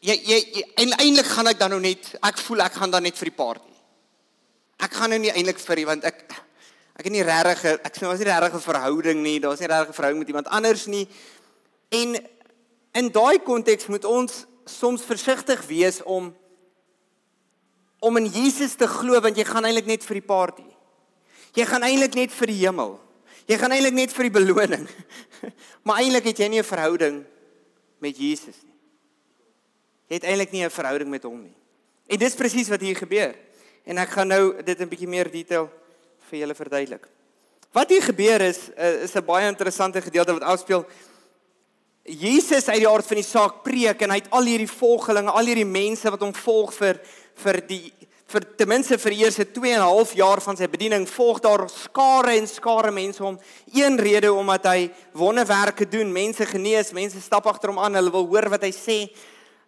jy 0.00 0.16
jy, 0.16 0.38
jy 0.56 0.64
en 0.80 0.94
eintlik 0.96 1.28
gaan 1.28 1.52
ek 1.52 1.60
dan 1.60 1.74
nou 1.74 1.82
net 1.84 2.08
ek 2.24 2.40
voel 2.46 2.64
ek 2.64 2.78
gaan 2.80 2.94
dan 2.94 3.04
net 3.04 3.20
vir 3.20 3.28
die 3.28 3.36
party. 3.36 3.76
Ek 4.86 4.96
gaan 4.96 5.12
nou 5.12 5.20
nie 5.20 5.34
eintlik 5.34 5.60
vir 5.60 5.82
die 5.82 5.86
want 5.88 6.08
ek 6.08 6.24
ek 6.96 7.04
het 7.04 7.12
nie 7.12 7.26
regtig 7.28 7.66
ek 7.76 7.92
sê 7.92 8.08
was 8.08 8.22
nie 8.22 8.30
regtig 8.30 8.56
'n 8.56 8.68
verhouding 8.70 9.20
nie. 9.20 9.38
Daar's 9.40 9.60
nie 9.60 9.68
regtig 9.68 9.92
'n 9.92 9.98
verhouding 10.00 10.24
met 10.24 10.32
iemand 10.32 10.48
anders 10.48 10.86
nie. 10.86 11.04
En 11.92 12.16
in 12.94 13.12
daai 13.12 13.38
konteks 13.44 13.92
moet 13.92 14.04
ons 14.04 14.46
soms 14.64 15.02
versigtig 15.04 15.60
wees 15.68 16.00
om 16.02 16.32
om 18.00 18.16
in 18.16 18.26
Jesus 18.26 18.74
te 18.74 18.86
glo 18.86 19.20
want 19.20 19.36
jy 19.36 19.44
gaan 19.44 19.64
eintlik 19.64 19.86
net 19.86 20.04
vir 20.04 20.20
die 20.20 20.26
party. 20.26 20.66
Jy 21.56 21.64
gaan 21.64 21.82
eintlik 21.82 22.14
net 22.14 22.32
vir 22.36 22.52
die 22.52 22.60
hemel. 22.66 22.98
Jy 23.46 23.56
gaan 23.60 23.72
eintlik 23.72 23.94
net 23.94 24.12
vir 24.12 24.28
die 24.28 24.34
beloning. 24.34 24.86
maar 25.86 26.02
eintlik 26.02 26.24
het 26.32 26.38
jy 26.38 26.48
nie 26.48 26.60
'n 26.60 26.66
verhouding 26.66 27.24
met 27.98 28.16
Jesus 28.18 28.58
nie. 28.62 28.76
Jy 30.08 30.14
het 30.20 30.24
eintlik 30.24 30.52
nie 30.52 30.64
'n 30.64 30.70
verhouding 30.70 31.10
met 31.10 31.22
hom 31.22 31.42
nie. 31.42 31.56
En 32.06 32.18
dis 32.18 32.34
presies 32.34 32.68
wat 32.68 32.80
hier 32.80 32.96
gebeur. 32.96 33.34
En 33.84 33.98
ek 33.98 34.10
gaan 34.10 34.28
nou 34.28 34.62
dit 34.62 34.80
'n 34.80 34.88
bietjie 34.88 35.08
meer 35.08 35.30
detail 35.30 35.70
vir 36.30 36.38
julle 36.38 36.54
verduidelik. 36.54 37.06
Wat 37.72 37.90
hier 37.90 38.02
gebeur 38.02 38.40
is 38.40 38.70
eh, 38.76 39.02
is 39.02 39.14
'n 39.14 39.24
baie 39.24 39.48
interessante 39.48 40.02
gedeelte 40.02 40.32
wat 40.32 40.42
afspeel. 40.42 40.86
Jesus 42.04 42.68
uit 42.68 42.78
die 42.78 42.88
aard 42.88 43.06
van 43.06 43.16
die 43.16 43.26
saak 43.26 43.62
preek 43.62 44.02
en 44.02 44.10
hy 44.10 44.16
het 44.16 44.30
al 44.30 44.44
hierdie 44.44 44.70
volgelinge, 44.70 45.30
al 45.30 45.46
hierdie 45.46 45.66
mense 45.66 46.10
wat 46.10 46.20
hom 46.20 46.34
volg 46.34 46.74
vir 46.74 47.00
vir 47.42 47.60
die 47.68 47.92
vir 48.26 48.42
ten 48.58 48.66
minste 48.68 48.96
vir 48.98 49.14
die 49.14 49.22
eerste 49.22 49.44
2 49.54 49.70
en 49.76 49.80
'n 49.80 49.86
half 49.86 50.12
jaar 50.18 50.40
van 50.42 50.56
sy 50.56 50.66
bediening 50.66 51.06
volg 51.06 51.38
daar 51.40 51.68
skare 51.70 52.34
en 52.36 52.46
skare 52.46 52.90
mense 52.90 53.22
om 53.24 53.38
een 53.72 53.96
rede 53.98 54.32
omdat 54.32 54.64
hy 54.64 54.90
wonderwerke 55.14 55.88
doen, 55.88 56.12
mense 56.12 56.44
genees, 56.46 56.92
mense 56.92 57.20
stap 57.20 57.46
agter 57.46 57.70
hom 57.70 57.78
aan, 57.78 57.94
hulle 57.94 58.10
wil 58.10 58.26
hoor 58.26 58.50
wat 58.50 58.62
hy 58.62 58.72
sê. 58.72 59.14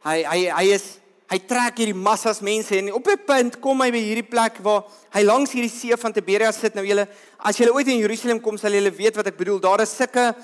Hy 0.03 0.25
hy 0.25 0.51
hy 0.51 0.75
is 0.75 0.99
hy 1.31 1.39
trek 1.39 1.79
hierdie 1.79 1.95
massas 1.95 2.41
mense 2.41 2.77
en 2.77 2.93
op 2.93 3.07
'n 3.07 3.25
punt 3.27 3.61
kom 3.61 3.81
hy 3.81 3.91
by 3.93 4.03
hierdie 4.03 4.29
plek 4.29 4.59
waar 4.63 4.85
hy 5.15 5.23
langs 5.23 5.53
hierdie 5.53 5.71
see 5.71 5.97
van 5.97 6.13
Tiberias 6.13 6.59
sit. 6.59 6.75
Nou 6.75 6.85
julle 6.85 7.07
as 7.39 7.57
julle 7.57 7.73
ooit 7.73 7.87
in 7.87 8.01
Jerusalem 8.01 8.41
kom, 8.41 8.59
sal 8.59 8.73
julle 8.73 8.91
weet 8.91 9.15
wat 9.17 9.27
ek 9.27 9.37
bedoel. 9.37 9.61
Daar 9.61 9.81
is 9.81 9.97
sulke 9.97 10.35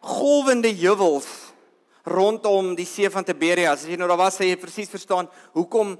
golwende 0.00 0.72
heuwels 0.72 1.26
rondom 2.04 2.74
die 2.74 2.86
see 2.86 3.10
van 3.10 3.24
Tiberias. 3.24 3.82
As 3.82 3.88
jy 3.88 3.96
nou 3.96 4.08
daar 4.08 4.16
was, 4.16 4.38
sê 4.38 4.48
jy 4.48 4.56
presies 4.56 4.88
verstaan 4.88 5.28
hoekom 5.52 5.98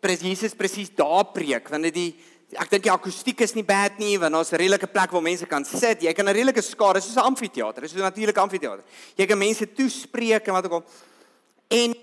pres 0.00 0.20
Jesus 0.20 0.54
presies 0.54 0.90
daar 0.94 1.24
preek 1.32 1.68
want 1.68 1.82
dit 1.88 1.94
die 1.94 2.10
ek 2.54 2.70
dink 2.70 2.84
die 2.84 2.92
akoestiek 2.92 3.40
is 3.42 3.56
nie 3.56 3.64
bad 3.66 3.98
nie 3.98 4.18
want 4.18 4.34
daar's 4.34 4.52
'n 4.52 4.56
redelike 4.56 4.86
plek 4.86 5.10
waar 5.10 5.22
mense 5.22 5.46
kan 5.46 5.64
sit. 5.64 6.02
Jy 6.02 6.12
kan 6.12 6.28
'n 6.28 6.34
redelike 6.34 6.62
skare 6.62 7.00
soos 7.00 7.16
'n 7.16 7.26
amfitheater, 7.26 7.82
dis 7.82 7.94
'n 7.94 7.98
natuurlike 7.98 8.40
amfitheater. 8.40 8.84
Jy 9.16 9.26
kan 9.26 9.38
mense 9.38 9.72
toespreek 9.74 10.46
en 10.46 10.52
wat 10.52 10.64
ook 10.64 10.72
al. 10.72 10.84
En 11.68 11.94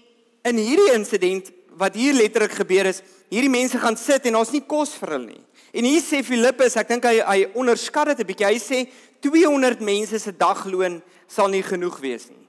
in 0.43 0.57
hierdie 0.57 0.93
insident 0.93 1.51
wat 1.77 1.95
hier 1.95 2.13
letterlik 2.13 2.51
gebeur 2.51 2.85
is, 2.85 3.01
hierdie 3.29 3.49
mense 3.49 3.79
gaan 3.79 3.97
sit 3.97 4.25
en 4.25 4.33
daar's 4.33 4.51
nie 4.51 4.65
kos 4.65 4.93
vir 4.95 5.09
hulle 5.09 5.25
nie. 5.25 5.43
En 5.73 5.83
hier 5.83 6.01
sê 6.01 6.23
Filippus, 6.23 6.75
ek 6.75 6.87
dink 6.87 7.03
hy 7.03 7.19
hy 7.19 7.47
onderskat 7.55 8.07
dit 8.07 8.19
'n 8.19 8.27
bietjie. 8.27 8.45
Hy 8.45 8.59
sê 8.59 8.89
200 9.21 9.79
mense 9.81 10.19
se 10.19 10.31
dagloon 10.31 11.01
sal 11.27 11.47
nie 11.47 11.63
genoeg 11.63 11.99
wees 11.99 12.29
nie. 12.29 12.42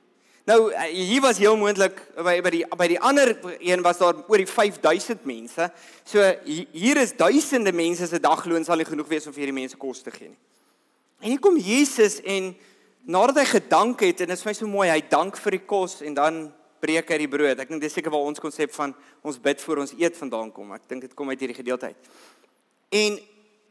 Nou 0.44 0.72
eh, 0.72 0.90
hier 0.92 1.22
was 1.24 1.38
heel 1.40 1.56
moontlik 1.56 1.96
by 2.20 2.34
by 2.44 2.50
die 2.52 2.64
by 2.76 2.86
die 2.92 2.98
ander 3.00 3.30
een 3.64 3.80
was 3.84 4.00
daar 4.02 4.18
oor 4.28 4.40
die 4.42 4.48
5000 4.48 5.24
mense. 5.24 5.70
So 6.04 6.20
hier 6.44 7.00
is 7.00 7.14
duisende 7.16 7.72
mense 7.72 8.06
se 8.06 8.20
dagloon 8.20 8.66
sal 8.66 8.76
nie 8.76 8.88
genoeg 8.88 9.08
wees 9.08 9.26
om 9.26 9.32
vir 9.32 9.46
hierdie 9.46 9.56
mense 9.62 9.80
kos 9.80 10.04
te 10.04 10.12
gee 10.12 10.28
nie. 10.28 10.40
En 11.24 11.32
hier 11.32 11.40
kom 11.40 11.56
Jesus 11.56 12.18
en 12.20 12.52
nadat 13.08 13.40
hy 13.40 13.46
gedank 13.54 14.04
het 14.04 14.20
en 14.20 14.34
dit 14.34 14.36
is 14.36 14.44
vir 14.44 14.52
my 14.52 14.56
so 14.58 14.68
mooi, 14.68 14.90
hy 14.92 15.00
dank 15.08 15.40
vir 15.40 15.56
die 15.56 15.64
kos 15.64 16.02
en 16.04 16.20
dan 16.20 16.44
breek 16.84 17.08
hy 17.08 17.22
die 17.24 17.32
brood. 17.32 17.64
Ek 17.64 17.72
dink 17.72 17.80
dis 17.80 17.96
seker 17.96 18.12
waar 18.12 18.28
ons 18.28 18.42
konsep 18.44 18.76
van 18.76 18.92
ons 19.24 19.40
bid 19.40 19.64
voor 19.64 19.80
ons 19.86 19.96
eet 19.96 20.20
vandaan 20.20 20.52
kom. 20.52 20.76
Ek 20.76 20.84
dink 20.92 21.08
dit 21.08 21.16
kom 21.16 21.32
uit 21.32 21.40
hierdie 21.40 21.56
gedeelte 21.56 21.88
uit. 21.88 22.14
En 22.92 23.16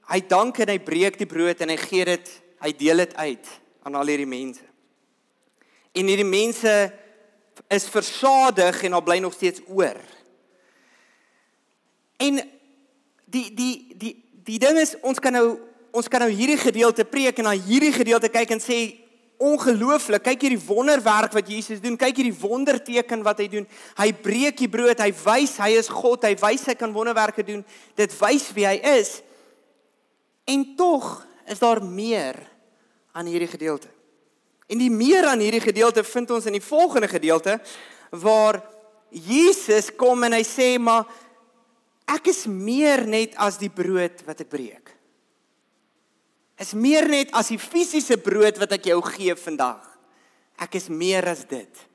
hy 0.10 0.24
dank 0.26 0.58
en 0.66 0.74
hy 0.74 0.82
breek 0.82 1.22
die 1.22 1.30
brood 1.30 1.62
en 1.62 1.70
hy 1.70 1.78
gee 1.86 2.10
dit, 2.16 2.38
hy 2.66 2.74
deel 2.82 3.06
dit 3.06 3.18
uit 3.22 3.58
aan 3.86 4.02
al 4.02 4.10
hierdie 4.10 4.32
mense 4.34 4.73
en 5.94 6.10
hierdie 6.10 6.28
mense 6.28 6.74
is 7.70 7.86
versadig 7.90 8.82
en 8.84 8.96
daar 8.96 9.06
bly 9.06 9.20
nog 9.22 9.34
steeds 9.34 9.62
oor. 9.68 10.00
En 12.18 12.42
die 13.26 13.54
die 13.54 13.94
die 13.98 14.16
die 14.44 14.60
ding 14.60 14.80
is 14.82 14.96
ons 15.02 15.22
kan 15.22 15.34
nou 15.34 15.48
ons 15.94 16.10
kan 16.10 16.26
nou 16.26 16.32
hierdie 16.34 16.58
gedeelte 16.58 17.06
preek 17.06 17.38
en 17.38 17.52
na 17.52 17.54
hierdie 17.54 17.94
gedeelte 17.94 18.32
kyk 18.34 18.56
en 18.56 18.62
sê 18.64 18.80
ongelooflik 19.44 20.24
kyk 20.26 20.46
hierdie 20.48 20.66
wonderwerk 20.66 21.36
wat 21.36 21.50
Jesus 21.50 21.82
doen 21.84 21.98
kyk 22.00 22.22
hierdie 22.22 22.42
wonderteken 22.42 23.22
wat 23.26 23.44
hy 23.44 23.50
doen. 23.52 23.68
Hy 24.00 24.10
breek 24.26 24.58
die 24.64 24.72
brood 24.72 25.02
hy 25.04 25.12
wys 25.24 25.58
hy 25.62 25.74
is 25.78 25.92
God 25.92 26.26
hy 26.26 26.34
wys 26.42 26.66
hy 26.72 26.78
kan 26.80 26.96
wonderwerke 26.96 27.46
doen. 27.46 27.62
Dit 28.00 28.16
wys 28.18 28.50
wie 28.58 28.66
hy 28.66 28.80
is. 28.98 29.20
En 30.50 30.66
tog 30.78 31.20
is 31.50 31.62
daar 31.62 31.84
meer 31.86 32.40
aan 33.14 33.30
hierdie 33.30 33.52
gedeelte 33.52 33.92
En 34.74 34.82
die 34.82 34.92
meer 34.92 35.28
aan 35.30 35.44
hierdie 35.44 35.62
gedeelte 35.62 36.02
vind 36.08 36.32
ons 36.34 36.48
in 36.50 36.58
die 36.58 36.66
volgende 36.66 37.08
gedeelte 37.08 37.60
waar 38.10 38.58
Jesus 39.14 39.92
kom 39.94 40.26
en 40.26 40.34
hy 40.34 40.42
sê 40.48 40.74
maar 40.82 41.06
ek 42.10 42.32
is 42.34 42.48
meer 42.50 43.06
net 43.06 43.38
as 43.38 43.60
die 43.62 43.70
brood 43.70 44.24
wat 44.26 44.42
ek 44.42 44.50
breek. 44.50 44.90
Is 46.62 46.74
meer 46.78 47.06
net 47.10 47.34
as 47.38 47.52
die 47.54 47.62
fisiese 47.62 48.18
brood 48.22 48.58
wat 48.62 48.74
ek 48.80 48.90
jou 48.90 49.00
gee 49.14 49.36
vandag. 49.38 49.86
Ek 50.62 50.78
is 50.80 50.90
meer 50.90 51.26
as 51.30 51.46
dit. 51.50 51.86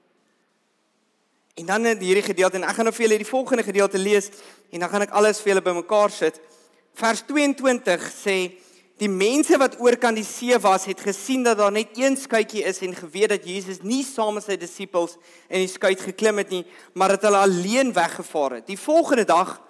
En 1.59 1.67
dan 1.67 1.91
in 1.91 2.03
hierdie 2.03 2.27
gedeelte 2.27 2.61
en 2.61 2.67
ek 2.69 2.79
gaan 2.79 2.87
nou 2.87 2.95
vir 2.95 3.09
julle 3.09 3.21
die 3.25 3.33
volgende 3.33 3.67
gedeelte 3.67 3.99
lees 3.99 4.31
en 4.71 4.85
dan 4.85 4.91
gaan 4.93 5.07
ek 5.09 5.15
alles 5.19 5.43
vir 5.43 5.55
julle 5.55 5.67
bymekaar 5.67 6.15
sit. 6.15 6.39
Vers 6.99 7.25
22 7.27 8.07
sê 8.15 8.39
die 8.99 9.11
mense 9.11 9.55
wat 9.61 9.77
oor 9.79 9.95
kan 10.01 10.17
die 10.19 10.27
see 10.27 10.57
was 10.59 10.89
het 10.89 11.01
gesien 11.07 11.45
dat 11.47 11.61
daar 11.61 11.73
net 11.73 11.95
een 11.99 12.17
skuitjie 12.19 12.65
is 12.67 12.81
en 12.83 12.97
geweet 12.97 13.31
dat 13.31 13.47
Jesus 13.47 13.79
nie 13.87 14.03
saam 14.03 14.35
met 14.39 14.47
sy 14.49 14.57
disippels 14.59 15.15
in 15.47 15.63
die 15.63 15.71
skuit 15.71 16.03
geklim 16.03 16.41
het 16.43 16.51
nie, 16.51 16.65
maar 16.99 17.15
dat 17.15 17.29
hulle 17.29 17.45
alleen 17.47 17.93
weggevaar 17.95 18.59
het. 18.59 18.67
Die 18.67 18.79
volgende 18.79 19.25
dag 19.29 19.61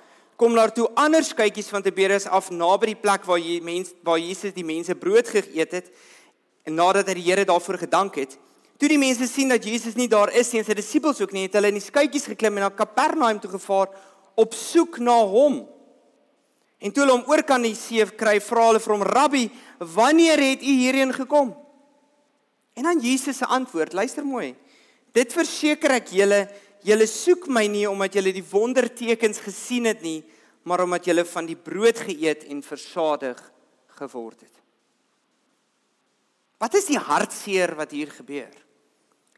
kom 0.41 0.55
daar 0.57 0.73
toe 0.73 0.89
ander 0.97 1.25
skuitjies 1.25 1.69
van 1.69 1.85
Tiberias 1.85 2.29
af 2.31 2.49
naby 2.55 2.95
die 2.95 3.01
plek 3.03 3.27
waar 3.29 3.41
jy 3.43 3.59
mens 3.65 3.93
waar 4.07 4.21
Jesus 4.23 4.55
die 4.57 4.65
mense 4.65 4.97
brood 4.97 5.29
geëet 5.29 5.77
het 5.77 5.93
en 6.65 6.79
nadat 6.79 7.09
hy 7.11 7.19
die 7.19 7.29
Here 7.29 7.45
daarvoor 7.49 7.81
gedank 7.85 8.17
het. 8.21 8.39
Toe 8.79 8.89
die 8.89 9.01
mense 9.01 9.27
sien 9.27 9.51
dat 9.51 9.65
Jesus 9.65 9.97
nie 9.99 10.09
daar 10.09 10.31
is 10.33 10.53
nie 10.53 10.63
en 10.63 10.69
sy 10.69 10.77
disippels 10.79 11.21
ook 11.21 11.35
nie, 11.35 11.49
het 11.49 11.57
hulle 11.59 11.73
in 11.73 11.81
die 11.81 11.85
skuitjies 11.85 12.29
geklim 12.31 12.61
en 12.61 12.69
na 12.69 12.73
Kapernaum 12.73 13.41
toe 13.43 13.51
gevaar 13.59 13.91
op 14.39 14.55
soek 14.55 15.01
na 15.03 15.19
hom. 15.27 15.67
En 16.79 16.93
toe 16.95 17.03
hulle 17.03 17.17
hom 17.17 17.31
oor 17.31 17.43
kan 17.43 17.63
die 17.63 17.75
see 17.75 18.05
kry, 18.19 18.39
vra 18.43 18.69
hulle 18.69 18.83
vir 18.83 18.95
hom: 18.95 19.03
"Rabbi, 19.03 19.49
wanneer 19.79 20.39
het 20.39 20.63
u 20.63 20.75
hierheen 20.83 21.13
gekom?" 21.13 21.57
En 22.79 22.83
dan 22.83 23.01
Jesus 23.03 23.37
se 23.37 23.47
antwoord, 23.47 23.93
luister 23.93 24.25
mooi. 24.25 24.55
Dit 25.13 25.33
verseker 25.33 25.97
ek 25.99 26.13
julle, 26.15 26.45
julle 26.87 27.07
soek 27.11 27.49
my 27.51 27.67
nie 27.67 27.89
omdat 27.91 28.15
julle 28.15 28.31
die 28.33 28.45
wondertekens 28.45 29.41
gesien 29.43 29.89
het 29.91 30.03
nie, 30.03 30.23
maar 30.63 30.85
omdat 30.85 31.09
julle 31.09 31.25
van 31.27 31.47
die 31.49 31.57
brood 31.57 31.99
geëet 31.99 32.45
en 32.53 32.63
versadig 32.63 33.41
geword 33.99 34.41
het. 34.41 34.55
Wat 36.59 36.75
is 36.75 36.87
die 36.91 36.99
hartseer 36.99 37.75
wat 37.79 37.91
hier 37.95 38.11
gebeur? 38.11 38.55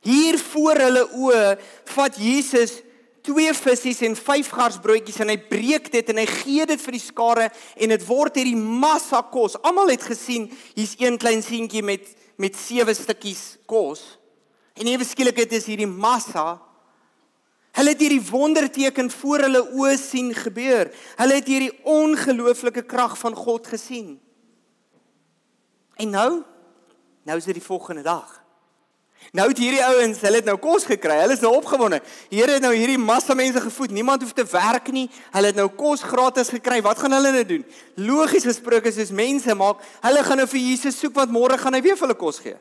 Hier 0.05 0.39
voor 0.41 0.81
hulle 0.81 1.05
oë 1.17 1.57
vat 1.93 2.17
Jesus 2.17 2.79
twee 3.27 3.53
visse 3.55 4.07
en 4.07 4.17
vyf 4.17 4.49
garsbroodjies 4.55 5.21
en 5.25 5.33
hy 5.33 5.37
breek 5.51 5.91
dit 5.93 6.09
en 6.13 6.23
hy 6.23 6.27
gee 6.31 6.67
dit 6.67 6.81
vir 6.81 6.97
die 6.97 7.03
skare 7.03 7.51
en 7.77 7.95
dit 7.95 8.07
word 8.09 8.41
hierdie 8.41 8.57
massa 8.57 9.23
kos. 9.23 9.59
Almal 9.61 9.93
het 9.93 10.07
gesien 10.09 10.49
hier's 10.75 10.97
een 10.99 11.21
klein 11.21 11.45
seentjie 11.45 11.85
met 11.85 12.17
met 12.41 12.57
sewe 12.57 12.95
stukkies 12.97 13.59
kos. 13.69 14.01
En 14.81 14.89
ewe 14.89 15.05
skielik 15.05 15.43
het 15.43 15.51
is 15.53 15.67
hierdie 15.69 15.91
massa 15.91 16.57
Hulle 17.71 17.93
het 17.95 18.01
hierdie 18.03 18.25
wonderteken 18.31 19.11
voor 19.15 19.45
hulle 19.47 19.61
oë 19.79 19.95
sien 20.01 20.33
gebeur. 20.35 20.91
Hulle 21.21 21.39
het 21.39 21.47
hierdie 21.47 21.73
ongelooflike 21.87 22.83
krag 22.83 23.15
van 23.19 23.37
God 23.39 23.69
gesien. 23.71 24.17
En 26.01 26.11
nou, 26.11 26.31
nou 27.23 27.37
is 27.39 27.47
dit 27.47 27.61
die 27.61 27.65
volgende 27.65 28.03
dag. 28.03 28.40
Nou 29.31 29.47
het 29.47 29.61
hierdie 29.63 29.83
ouens, 29.87 30.19
hulle 30.27 30.41
het 30.41 30.47
nou 30.49 30.57
kos 30.59 30.89
gekry. 30.89 31.15
Hulle 31.23 31.37
is 31.37 31.43
nou 31.45 31.53
opgewonde. 31.55 32.01
Die 32.33 32.41
Here 32.41 32.57
het 32.57 32.65
nou 32.65 32.73
hierdie 32.75 32.99
massa 32.99 33.37
mense 33.39 33.61
gevoed. 33.63 33.93
Niemand 33.95 34.25
hoef 34.25 34.33
te 34.35 34.43
werk 34.51 34.91
nie. 34.91 35.07
Hulle 35.31 35.53
het 35.53 35.59
nou 35.59 35.69
kos 35.71 36.03
gratis 36.03 36.51
gekry. 36.51 36.81
Wat 36.83 36.99
gaan 36.99 37.15
hulle 37.15 37.31
nou 37.37 37.45
doen? 37.47 37.63
Logies 37.95 38.49
gesproke 38.49 38.91
soos 38.95 39.13
mense 39.15 39.55
maak, 39.55 39.85
hulle 40.03 40.25
gaan 40.27 40.43
nou 40.43 40.49
vir 40.51 40.65
Jesus 40.65 40.99
soek 40.99 41.15
want 41.15 41.31
môre 41.35 41.59
gaan 41.61 41.79
hy 41.79 41.83
weer 41.85 41.99
vir 41.99 42.09
hulle 42.09 42.19
kos 42.19 42.41
gee. 42.43 42.57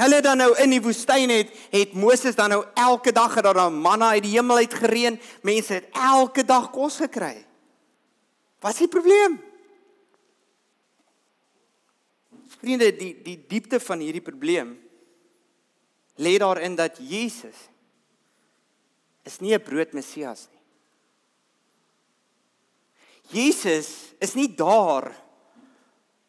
Hulle 0.00 0.20
dan 0.24 0.40
nou 0.40 0.48
in 0.60 0.72
die 0.72 0.80
woestyn 0.84 1.32
het 1.32 1.52
het 1.72 1.92
Moses 1.96 2.36
dan 2.36 2.52
nou 2.52 2.62
elke 2.76 3.12
dag 3.16 3.36
het 3.36 3.44
daar 3.44 3.60
dan 3.60 3.76
manna 3.80 4.14
uit 4.16 4.24
die 4.24 4.32
hemel 4.36 4.64
uit 4.64 4.78
gereën. 4.80 5.20
Mense 5.44 5.76
het 5.76 5.92
elke 5.92 6.44
dag 6.44 6.70
kos 6.72 6.96
gekry. 7.04 7.34
Wat 8.64 8.72
is 8.72 8.84
die 8.86 8.92
probleem? 8.92 9.36
Vriende, 12.56 12.90
die 12.96 13.12
die 13.24 13.38
diepte 13.48 13.80
van 13.80 14.00
hierdie 14.00 14.24
probleem 14.24 14.72
lê 16.16 16.38
daarin 16.38 16.76
dat 16.76 16.98
Jesus 16.98 17.56
is 19.24 19.38
nie 19.40 19.54
'n 19.54 19.62
broodmessias 19.62 20.48
nie. 20.50 20.62
Jesus 23.30 24.14
is 24.20 24.34
nie 24.34 24.54
daar 24.54 25.12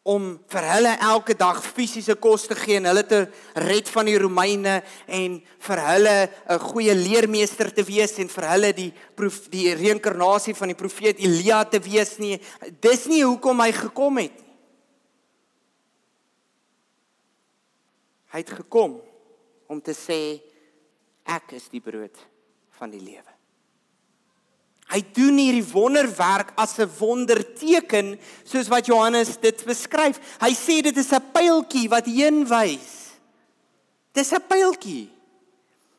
om 0.02 0.40
vir 0.48 0.64
hulle 0.72 0.96
elke 1.04 1.34
dag 1.36 1.60
fisiese 1.64 2.14
kos 2.16 2.46
te 2.48 2.56
gee 2.56 2.76
en 2.76 2.88
hulle 2.88 3.04
te 3.06 3.20
red 3.54 3.88
van 3.88 4.08
die 4.08 4.18
Romeine 4.18 4.82
en 5.06 5.42
vir 5.66 5.80
hulle 5.86 6.30
'n 6.48 6.58
goeie 6.58 6.94
leermeester 6.94 7.72
te 7.74 7.84
wees 7.84 8.18
en 8.18 8.28
vir 8.28 8.48
hulle 8.48 8.72
die 8.72 8.92
proef, 9.14 9.48
die 9.48 9.74
reïnkarnasie 9.74 10.54
van 10.54 10.68
die 10.68 10.80
profeet 10.82 11.18
Elia 11.18 11.64
te 11.64 11.78
wees 11.78 12.18
nie. 12.18 12.40
Dis 12.80 13.06
nie 13.06 13.22
hoekom 13.22 13.60
hy 13.60 13.72
gekom 13.72 14.18
het 14.18 14.36
nie. 14.36 14.56
Hy 18.32 18.38
het 18.38 18.50
gekom 18.50 19.07
om 19.68 19.80
te 19.80 19.94
sê 19.94 20.40
ek 21.28 21.52
is 21.58 21.68
die 21.68 21.82
brood 21.84 22.16
van 22.78 22.90
die 22.90 23.02
lewe. 23.02 23.34
Hy 24.88 25.02
doen 25.12 25.36
hierdie 25.36 25.66
wonderwerk 25.68 26.54
as 26.56 26.78
'n 26.80 26.88
wonderteken 26.98 28.16
soos 28.44 28.68
wat 28.72 28.86
Johannes 28.86 29.36
dit 29.36 29.64
beskryf. 29.64 30.16
Hy 30.40 30.52
sê 30.56 30.80
dit 30.82 30.96
is 30.96 31.12
'n 31.12 31.30
pyltjie 31.32 31.88
wat 31.88 32.06
heen 32.06 32.46
wys. 32.48 33.12
Dis 34.12 34.32
'n 34.32 34.40
pyltjie. 34.48 35.10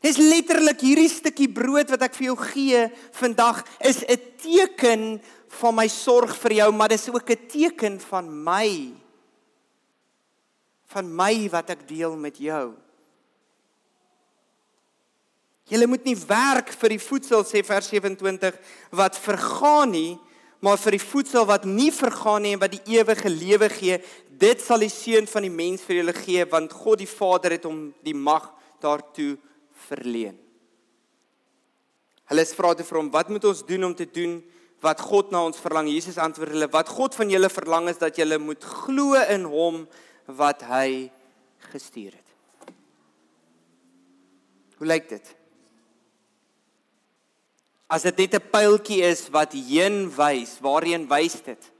Dis 0.02 0.18
letterlik 0.18 0.82
hierdie 0.82 1.10
stukkie 1.10 1.52
brood 1.52 1.90
wat 1.90 2.02
ek 2.02 2.16
vir 2.16 2.26
jou 2.32 2.38
gee 2.38 2.90
vandag 3.12 3.64
is 3.80 4.04
'n 4.04 4.18
teken 4.42 5.22
van 5.60 5.76
my 5.76 5.88
sorg 5.88 6.36
vir 6.36 6.52
jou, 6.52 6.72
maar 6.72 6.90
dis 6.90 7.10
ook 7.10 7.30
'n 7.30 7.48
teken 7.48 8.00
van 8.00 8.44
my 8.44 8.94
van 10.90 11.16
my 11.16 11.50
wat 11.50 11.70
ek 11.70 11.88
deel 11.88 12.16
met 12.16 12.38
jou. 12.38 12.74
Julle 15.70 15.88
moet 15.90 16.08
nie 16.08 16.18
werk 16.28 16.72
vir 16.74 16.96
die 16.96 17.02
voedsel 17.02 17.46
sê 17.46 17.62
vers 17.66 17.92
27 17.92 18.58
wat 18.98 19.18
vergaan 19.22 19.94
nie, 19.94 20.18
maar 20.66 20.80
vir 20.82 20.98
die 20.98 21.04
voedsel 21.04 21.46
wat 21.48 21.68
nie 21.70 21.92
vergaan 21.94 22.44
nie 22.44 22.56
en 22.58 22.64
wat 22.64 22.74
die 22.74 22.98
ewige 22.98 23.30
lewe 23.30 23.70
gee. 23.72 24.00
Dit 24.42 24.64
sal 24.66 24.82
die 24.82 24.92
seun 24.92 25.30
van 25.30 25.46
die 25.46 25.54
mens 25.54 25.86
vir 25.86 26.02
julle 26.02 26.16
gee 26.18 26.46
want 26.50 26.74
God 26.74 27.04
die 27.04 27.10
Vader 27.10 27.56
het 27.56 27.68
hom 27.70 27.90
die 28.06 28.18
mag 28.18 28.50
daartoe 28.82 29.36
verleen. 29.88 30.38
Hulle 32.30 32.46
vra 32.46 32.76
te 32.78 32.86
vir 32.86 33.00
hom, 33.00 33.14
wat 33.14 33.30
moet 33.34 33.46
ons 33.50 33.64
doen 33.66 33.88
om 33.90 33.96
te 33.98 34.06
doen 34.06 34.40
wat 34.86 35.02
God 35.02 35.32
na 35.34 35.42
ons 35.48 35.60
verlang? 35.60 35.90
Jesus 35.92 36.20
antwoord 36.22 36.54
hulle, 36.54 36.70
wat 36.72 36.92
God 36.94 37.18
van 37.18 37.32
julle 37.32 37.50
verlang 37.52 37.90
is 37.92 38.00
dat 38.02 38.18
julle 38.18 38.38
moet 38.42 38.64
glo 38.64 39.18
in 39.30 39.48
hom 39.50 39.84
wat 40.40 40.64
hy 40.70 41.10
gestuur 41.72 42.14
het. 42.14 42.74
Hoe 44.80 44.88
lyk 44.88 45.10
dit? 45.12 45.36
As 47.89 48.05
dit 48.05 48.17
net 48.17 48.36
'n 48.38 48.50
pyltjie 48.53 49.01
is 49.01 49.29
wat 49.34 49.53
heen 49.53 50.10
wys, 50.13 50.60
waarheen 50.62 51.08
wys 51.10 51.41
dit? 51.41 51.72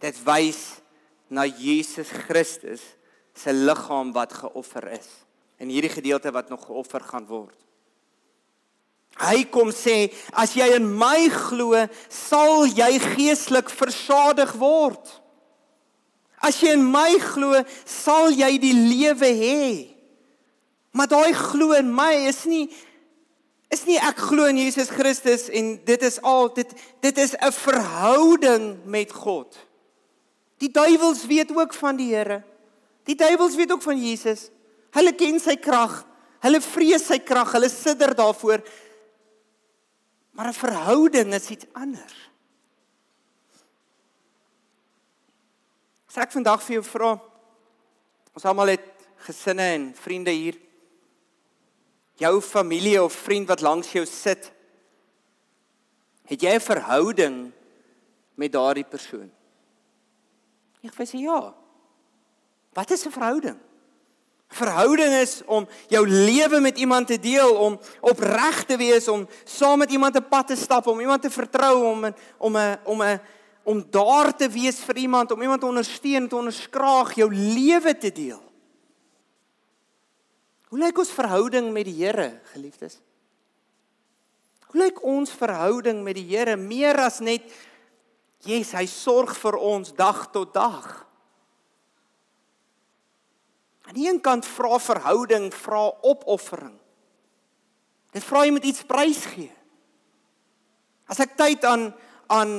Dit 0.00 0.16
wys 0.24 0.80
na 1.28 1.46
Jesus 1.46 2.08
Christus 2.08 2.82
se 3.34 3.52
liggaam 3.52 4.12
wat 4.12 4.32
geoffer 4.32 4.90
is 4.90 5.08
in 5.60 5.68
hierdie 5.68 5.92
gedeelte 5.92 6.32
wat 6.32 6.48
nog 6.48 6.64
geoffer 6.66 7.00
gaan 7.00 7.26
word. 7.26 7.54
Hy 9.20 9.44
kom 9.52 9.70
sê 9.74 10.08
as 10.32 10.54
jy 10.56 10.70
in 10.78 10.86
my 10.98 11.28
glo, 11.28 11.76
sal 12.08 12.64
jy 12.66 12.98
geestelik 12.98 13.70
versadig 13.70 14.52
word. 14.58 15.20
As 16.40 16.62
jy 16.62 16.72
in 16.78 16.86
my 16.88 17.18
glo, 17.20 17.58
sal 17.84 18.30
jy 18.32 18.54
die 18.62 18.74
lewe 18.74 19.32
hê. 19.42 19.66
Maar 20.96 21.10
daai 21.10 21.34
glo 21.36 21.76
in 21.76 21.90
my 21.94 22.14
is 22.30 22.46
nie 22.48 22.70
is 23.70 23.84
nie 23.86 23.98
ek 24.02 24.18
glo 24.18 24.48
in 24.50 24.58
Jesus 24.58 24.90
Christus 24.90 25.46
en 25.54 25.76
dit 25.86 26.02
is 26.02 26.18
al 26.26 26.50
dit 26.54 26.70
dit 27.00 27.18
is 27.18 27.34
'n 27.38 27.52
verhouding 27.52 28.84
met 28.84 29.12
God. 29.12 29.56
Die 30.58 30.70
duiwels 30.70 31.26
weet 31.26 31.56
ook 31.56 31.74
van 31.74 31.96
die 31.96 32.14
Here. 32.14 32.42
Die 33.04 33.14
duiwels 33.14 33.54
weet 33.54 33.72
ook 33.72 33.82
van 33.82 33.96
Jesus. 33.96 34.50
Hulle 34.90 35.12
ken 35.12 35.40
sy 35.40 35.56
krag. 35.56 36.04
Hulle 36.40 36.60
vrees 36.60 37.06
sy 37.06 37.18
krag. 37.18 37.52
Hulle 37.52 37.68
sidder 37.68 38.14
daarvoor. 38.14 38.60
Maar 40.30 40.48
'n 40.48 40.52
verhouding 40.52 41.34
is 41.34 41.50
iets 41.50 41.66
anders. 41.72 42.30
As 46.08 46.16
ek 46.16 46.32
vandag 46.32 46.62
vir 46.62 46.74
jou 46.74 46.84
vra, 46.84 47.20
ons 48.34 48.44
almal 48.44 48.66
het 48.66 48.86
gesinne 49.16 49.62
en 49.62 49.94
vriende 49.94 50.30
hier 50.30 50.69
jou 52.20 52.40
familie 52.44 52.98
of 53.02 53.16
vriend 53.24 53.48
wat 53.48 53.64
langs 53.64 53.92
jou 53.92 54.04
sit, 54.06 54.52
het 56.28 56.42
jy 56.42 56.54
'n 56.54 56.60
verhouding 56.60 57.52
met 58.34 58.52
daardie 58.52 58.84
persoon? 58.84 59.30
Ek 60.82 60.94
sê 60.94 61.18
ja. 61.18 61.54
Wat 62.72 62.90
is 62.90 63.06
'n 63.06 63.10
verhouding? 63.10 63.58
Verhouding 64.50 65.12
is 65.14 65.42
om 65.46 65.68
jou 65.88 66.08
lewe 66.08 66.60
met 66.60 66.78
iemand 66.78 67.06
te 67.06 67.18
deel, 67.18 67.54
om 67.54 67.78
opreg 68.00 68.64
te 68.64 68.76
wees, 68.76 69.08
om 69.08 69.28
saam 69.44 69.78
met 69.78 69.90
iemand 69.90 70.16
'n 70.16 70.28
pad 70.28 70.46
te 70.46 70.56
stap, 70.56 70.86
om 70.86 71.00
iemand 71.00 71.22
te 71.22 71.30
vertrou, 71.30 71.84
om 71.84 72.04
om 72.38 72.56
'n 72.56 72.78
om 72.84 73.02
'n 73.02 73.20
om 73.62 73.84
daar 73.90 74.36
te 74.36 74.48
wees 74.48 74.80
vir 74.80 74.96
iemand, 74.96 75.30
om 75.30 75.42
iemand 75.42 75.60
te 75.60 75.66
ondersteun, 75.66 76.28
te 76.28 76.36
onderskraag, 76.36 77.14
jou 77.14 77.34
lewe 77.34 77.96
te 77.98 78.12
deel. 78.12 78.49
Hoe 80.70 80.78
lyk 80.78 81.00
ons 81.02 81.10
verhouding 81.10 81.72
met 81.74 81.88
die 81.88 81.96
Here, 81.98 82.28
geliefdes? 82.52 83.00
Hoe 84.70 84.78
lyk 84.84 85.00
ons 85.02 85.32
verhouding 85.34 86.04
met 86.06 86.14
die 86.14 86.28
Here 86.30 86.54
meer 86.56 86.98
as 87.02 87.18
net 87.18 87.48
Jesus, 88.46 88.76
hy 88.78 88.86
sorg 88.86 89.34
vir 89.36 89.58
ons 89.58 89.90
dag 89.98 90.28
tot 90.32 90.52
dag. 90.54 90.86
Aan 93.90 93.98
die 93.98 94.06
een 94.06 94.20
kant 94.22 94.46
vra 94.46 94.78
verhouding, 94.78 95.48
vra 95.50 95.88
opoffering. 96.06 96.76
Dit 98.14 98.24
vra 98.24 98.44
jy 98.46 98.54
moet 98.54 98.68
iets 98.70 98.86
prys 98.86 99.24
gee. 99.34 99.50
As 101.10 101.18
ek 101.22 101.34
tyd 101.38 101.66
aan 101.66 101.90
aan 102.30 102.52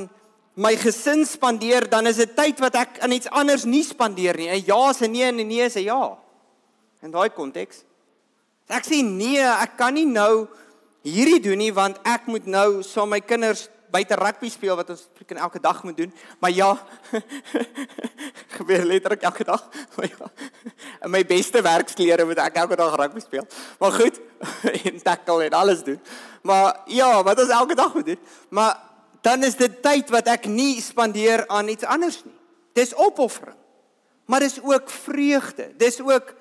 my 0.59 0.73
gesin 0.75 1.23
spandeer, 1.23 1.85
dan 1.87 2.09
is 2.09 2.17
dit 2.19 2.33
tyd 2.35 2.59
wat 2.59 2.75
ek 2.75 2.97
aan 2.99 3.15
iets 3.15 3.29
anders 3.31 3.63
nie 3.63 3.85
spandeer 3.87 4.35
nie. 4.35 4.49
'n 4.51 4.65
Ja 4.67 4.89
is 4.89 4.99
'n 4.99 5.11
nee 5.11 5.23
en 5.23 5.39
'n 5.39 5.47
nee 5.47 5.63
is 5.63 5.79
'n 5.79 5.87
ja. 5.87 6.17
In 7.01 7.11
daai 7.11 7.29
konteks. 7.29 7.85
Ek 8.69 8.85
sê 8.85 9.01
nee, 9.05 9.41
ek 9.41 9.77
kan 9.79 9.93
nie 9.93 10.05
nou 10.05 10.47
hierdie 11.01 11.41
doen 11.41 11.57
nie 11.57 11.71
want 11.73 11.97
ek 12.05 12.27
moet 12.29 12.45
nou 12.45 12.81
saam 12.81 13.07
so 13.07 13.09
my 13.09 13.21
kinders 13.21 13.69
buite 13.91 14.15
rugby 14.15 14.49
speel 14.49 14.77
wat 14.79 14.89
ons 14.93 15.03
freaking 15.17 15.39
elke 15.43 15.59
dag 15.59 15.81
moet 15.83 15.97
doen. 15.97 16.13
Maar 16.39 16.51
ja, 16.55 16.69
gebeur 18.57 18.85
letterlik 18.87 19.21
elke 19.27 19.43
dag. 19.43 19.65
Maar 19.95 20.07
ja. 20.07 20.29
In 21.01 21.11
my 21.11 21.23
beste 21.27 21.61
werksklere 21.61 22.25
moet 22.25 22.39
ek 22.39 22.61
elke 22.63 22.77
dag 22.79 22.95
rugby 22.95 23.23
speel. 23.23 23.47
Maar 23.79 23.91
goed, 23.91 24.19
en 24.87 25.01
tackle 25.03 25.49
en 25.49 25.57
alles 25.59 25.83
doen. 25.83 25.99
Maar 26.47 26.79
ja, 26.85 27.23
wat 27.23 27.39
ons 27.39 27.51
elke 27.51 27.75
dag 27.75 27.93
moet 27.93 28.05
doen. 28.13 28.21
Maar 28.49 28.77
dan 29.21 29.43
is 29.43 29.55
dit 29.59 29.81
tyd 29.83 30.09
wat 30.09 30.29
ek 30.31 30.47
nie 30.49 30.79
spandeer 30.81 31.43
aan 31.47 31.67
iets 31.69 31.85
anders 31.85 32.21
nie. 32.23 32.37
Dis 32.73 32.95
opoffering. 32.95 33.57
Maar 34.25 34.39
dis 34.39 34.61
ook 34.63 34.89
vreugde. 34.89 35.73
Dis 35.77 35.99
ook 36.01 36.33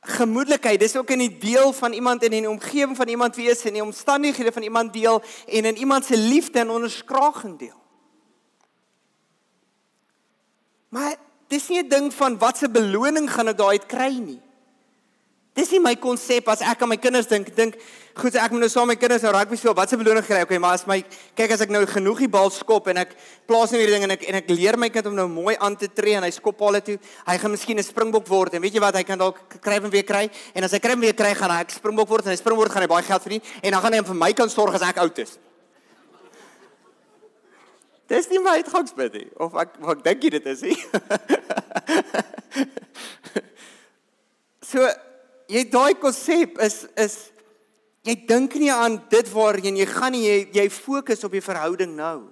gemoedelikheid. 0.00 0.80
Dis 0.80 0.96
ook 0.96 1.10
in 1.10 1.18
die 1.18 1.38
deel 1.38 1.72
van 1.72 1.92
iemand 1.92 2.22
in 2.22 2.30
die 2.30 2.48
omgewing 2.48 2.96
van 2.96 3.08
iemand 3.08 3.36
wees 3.36 3.64
en 3.64 3.72
die 3.72 3.82
omstandighede 3.82 4.52
van 4.52 4.62
iemand 4.62 4.92
deel 4.92 5.22
en 5.46 5.64
in 5.64 5.76
iemand 5.76 6.04
se 6.04 6.16
liefde 6.16 6.58
en 6.58 6.70
onderskraging 6.70 7.58
deel. 7.58 7.78
Maar 10.88 11.16
dis 11.46 11.68
nie 11.68 11.82
'n 11.82 11.88
ding 11.88 12.14
van 12.14 12.38
wat 12.38 12.58
se 12.58 12.70
beloning 12.70 13.32
gaan 13.32 13.48
ek 13.48 13.56
daai 13.56 13.78
uit 13.78 13.86
kry 13.86 14.18
nie. 14.18 14.40
Dis 15.58 15.72
nie 15.74 15.80
my 15.82 15.96
konsep 15.98 16.46
as 16.52 16.60
ek 16.62 16.84
aan 16.84 16.92
my 16.92 16.96
kinders 17.00 17.26
dink, 17.26 17.48
dink 17.56 17.74
goed, 18.14 18.36
ek 18.38 18.52
moet 18.54 18.62
nou 18.62 18.68
saam 18.70 18.86
met 18.86 18.94
my 18.94 19.00
kinders 19.02 19.24
nou 19.26 19.32
rugby 19.34 19.56
speel. 19.58 19.74
Wat 19.74 19.90
se 19.90 19.98
beloning 19.98 20.22
kry 20.22 20.38
ek? 20.44 20.46
Okay, 20.46 20.60
maar 20.62 20.76
as 20.78 20.84
my 20.86 21.00
kyk 21.34 21.54
as 21.56 21.64
ek 21.64 21.72
nou 21.74 21.82
genoeg 21.90 22.22
die 22.22 22.30
bal 22.30 22.52
skop 22.54 22.86
en 22.92 23.00
ek 23.02 23.16
plaas 23.50 23.74
nou 23.74 23.80
hierdie 23.80 23.96
ding 23.96 24.06
en 24.06 24.14
ek 24.14 24.28
en 24.30 24.38
ek 24.38 24.52
leer 24.54 24.78
my 24.78 24.86
kind 24.94 25.10
om 25.10 25.18
nou 25.18 25.26
mooi 25.32 25.56
aan 25.58 25.74
te 25.80 25.90
tree 25.90 26.14
en 26.14 26.22
hy 26.22 26.30
skop 26.36 26.54
palle 26.60 26.78
toe, 26.86 26.94
hy 27.26 27.36
gaan 27.42 27.50
miskien 27.50 27.78
'n 27.78 27.82
springbok 27.82 28.30
word 28.30 28.54
en 28.54 28.62
weet 28.62 28.78
jy 28.78 28.82
wat, 28.84 28.94
hy 28.94 29.02
kan 29.02 29.18
dalk 29.18 29.42
kry 29.58 29.82
en 29.82 29.90
weer 29.90 30.06
kry 30.06 30.30
en 30.54 30.64
as 30.64 30.72
hy 30.72 30.78
kry 30.78 30.94
en 30.94 31.02
weer 31.02 31.18
kry, 31.18 31.34
gaan 31.34 31.50
hy 31.50 31.66
'n 31.66 31.74
springbok 31.74 32.08
word 32.08 32.26
en 32.26 32.30
hy 32.30 32.38
springbok 32.38 32.70
gaan 32.70 32.82
hy 32.82 32.88
baie 32.88 33.02
geld 33.02 33.22
verdien 33.22 33.42
en 33.62 33.70
dan 33.72 33.82
gaan 33.82 33.92
hy 33.92 34.02
vir 34.06 34.14
my 34.14 34.32
kan 34.32 34.48
sorg 34.48 34.74
as 34.74 34.82
ek 34.86 34.98
oud 35.02 35.18
is. 35.18 35.38
Dis 38.06 38.30
nie 38.30 38.38
my 38.38 38.62
uitgangspunt 38.62 39.12
nie 39.14 39.28
of 39.36 39.54
ek 39.54 39.74
wat 39.82 40.04
dink 40.04 40.22
jy 40.22 40.30
dit 40.30 40.46
is 40.46 40.62
nie. 40.62 40.78
so 44.70 45.09
jy 45.50 45.64
daai 45.70 45.94
konsep 45.98 46.58
is 46.62 46.84
is 46.98 47.16
jy 48.06 48.14
dink 48.28 48.54
nie 48.56 48.70
aan 48.72 48.98
dit 49.12 49.28
waarheen 49.34 49.76
jy 49.76 49.86
gaan 49.88 50.14
nie 50.14 50.24
jy, 50.24 50.36
jy 50.56 50.68
fokus 50.72 51.24
op 51.26 51.34
die 51.36 51.44
verhouding 51.44 51.92
nou. 51.98 52.30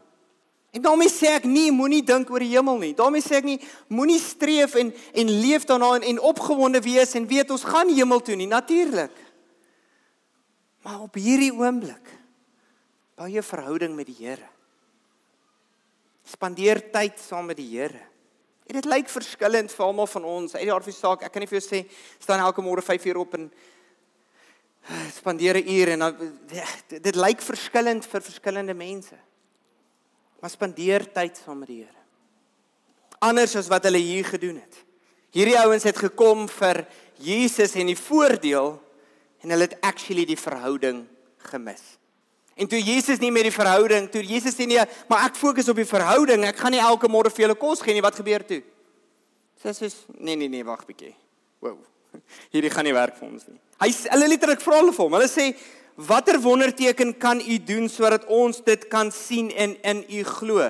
En 0.73 0.85
daarmee 0.85 1.11
sê 1.13 1.33
ek 1.39 1.47
nie 1.49 1.71
moenie 1.73 2.03
dink 2.05 2.31
oor 2.31 2.45
die 2.45 2.53
hemel 2.53 2.77
nie. 2.81 2.93
Daarmee 2.97 3.25
sê 3.25 3.41
ek 3.41 3.47
nie 3.49 3.59
moenie 3.93 4.21
streef 4.21 4.77
en 4.81 4.93
en 4.93 5.33
leef 5.43 5.67
daarna 5.69 5.95
en, 5.99 6.07
en 6.13 6.21
opgewonde 6.31 6.83
wees 6.85 7.17
en 7.19 7.29
weet 7.29 7.51
ons 7.55 7.67
gaan 7.69 7.93
hemel 7.93 8.23
toe 8.25 8.37
nie 8.37 8.51
natuurlik. 8.51 9.15
Maar 10.85 11.05
op 11.09 11.19
hierdie 11.21 11.53
oomblik 11.53 12.15
bou 13.19 13.27
jy 13.29 13.43
verhouding 13.43 13.97
met 13.99 14.07
die 14.07 14.21
Here. 14.21 14.47
Spandeer 16.29 16.81
tyd 16.93 17.19
saam 17.21 17.49
met 17.51 17.59
die 17.59 17.67
Here. 17.73 18.08
En 18.69 18.77
dit 18.77 18.85
lyk 18.85 19.09
verskillend 19.09 19.73
vir 19.73 19.85
almal 19.85 20.07
van 20.07 20.25
ons. 20.29 20.55
Uit 20.55 20.67
die 20.67 20.73
aard 20.73 20.85
van 20.85 20.93
die 20.93 21.01
saak, 21.01 21.23
ek 21.25 21.33
kan 21.33 21.41
nie 21.45 21.49
vir 21.49 21.59
jou 21.61 21.65
sê 21.65 21.83
staan 22.21 22.43
elke 22.45 22.65
môre 22.65 22.85
5 22.85 23.07
uur 23.09 23.23
op 23.23 23.37
en 23.39 23.47
eh, 23.49 25.07
spandeer 25.15 25.57
'n 25.57 25.69
uur 25.69 25.89
en 25.89 25.99
dan 25.99 26.35
ja, 26.53 26.67
dit, 26.89 27.03
dit 27.03 27.17
lyk 27.17 27.41
verskillend 27.41 28.07
vir 28.07 28.23
verskillende 28.23 28.75
mense. 28.75 29.17
Maar 30.41 30.51
spandeer 30.51 31.13
tyd 31.13 31.37
saam 31.37 31.59
met 31.59 31.69
die 31.69 31.83
Here. 31.83 31.97
Anders 33.19 33.57
as 33.57 33.69
wat 33.69 33.85
hulle 33.85 33.99
hier 33.99 34.25
gedoen 34.25 34.61
het. 34.61 34.85
Hierdie 35.35 35.59
ouens 35.59 35.83
het 35.83 35.97
gekom 35.99 36.49
vir 36.49 36.87
Jesus 37.19 37.75
en 37.75 37.87
die 37.87 37.99
voordeel 37.99 38.79
en 39.43 39.51
hulle 39.51 39.67
het 39.67 39.81
actually 39.81 40.25
die 40.25 40.39
verhouding 40.39 41.07
gemis. 41.51 41.98
En 42.59 42.67
toe 42.67 42.81
Jesus 42.83 43.21
nie 43.23 43.31
met 43.31 43.47
die 43.47 43.55
verhouding, 43.55 44.09
toe 44.11 44.23
Jesus 44.27 44.57
sê 44.57 44.67
nee, 44.67 44.83
maar 45.07 45.29
ek 45.29 45.39
fokus 45.39 45.69
op 45.71 45.79
die 45.79 45.87
verhouding. 45.87 46.43
Ek 46.49 46.59
gaan 46.59 46.75
nie 46.75 46.83
elke 46.83 47.11
môre 47.11 47.31
vir 47.31 47.47
julle 47.47 47.59
kos 47.59 47.85
gee 47.85 47.95
nie. 47.95 48.03
Wat 48.03 48.19
gebeur 48.19 48.43
toe? 48.47 48.65
Sê 49.63 49.75
sê 49.77 49.91
nee 50.19 50.35
nee 50.39 50.51
nee, 50.51 50.67
wag 50.67 50.83
bietjie. 50.89 51.15
Wow. 51.63 51.79
Hierdie 52.55 52.73
gaan 52.75 52.87
nie 52.89 52.97
werk 52.97 53.19
vir 53.19 53.29
ons 53.29 53.47
nie. 53.47 53.61
Hy 53.79 53.93
hulle 54.15 54.31
letterlik 54.35 54.65
vra 54.65 54.81
hulle 54.81 54.95
vir 54.97 55.05
hom. 55.05 55.17
Hulle 55.19 55.31
sê 55.31 55.53
watter 56.09 56.41
wonderteken 56.43 57.15
kan 57.19 57.41
u 57.43 57.59
doen 57.67 57.87
sodat 57.91 58.27
ons 58.27 58.59
dit 58.67 58.87
kan 58.91 59.11
sien 59.15 59.51
en 59.55 59.75
in 59.83 60.03
u 60.19 60.25
glo? 60.27 60.67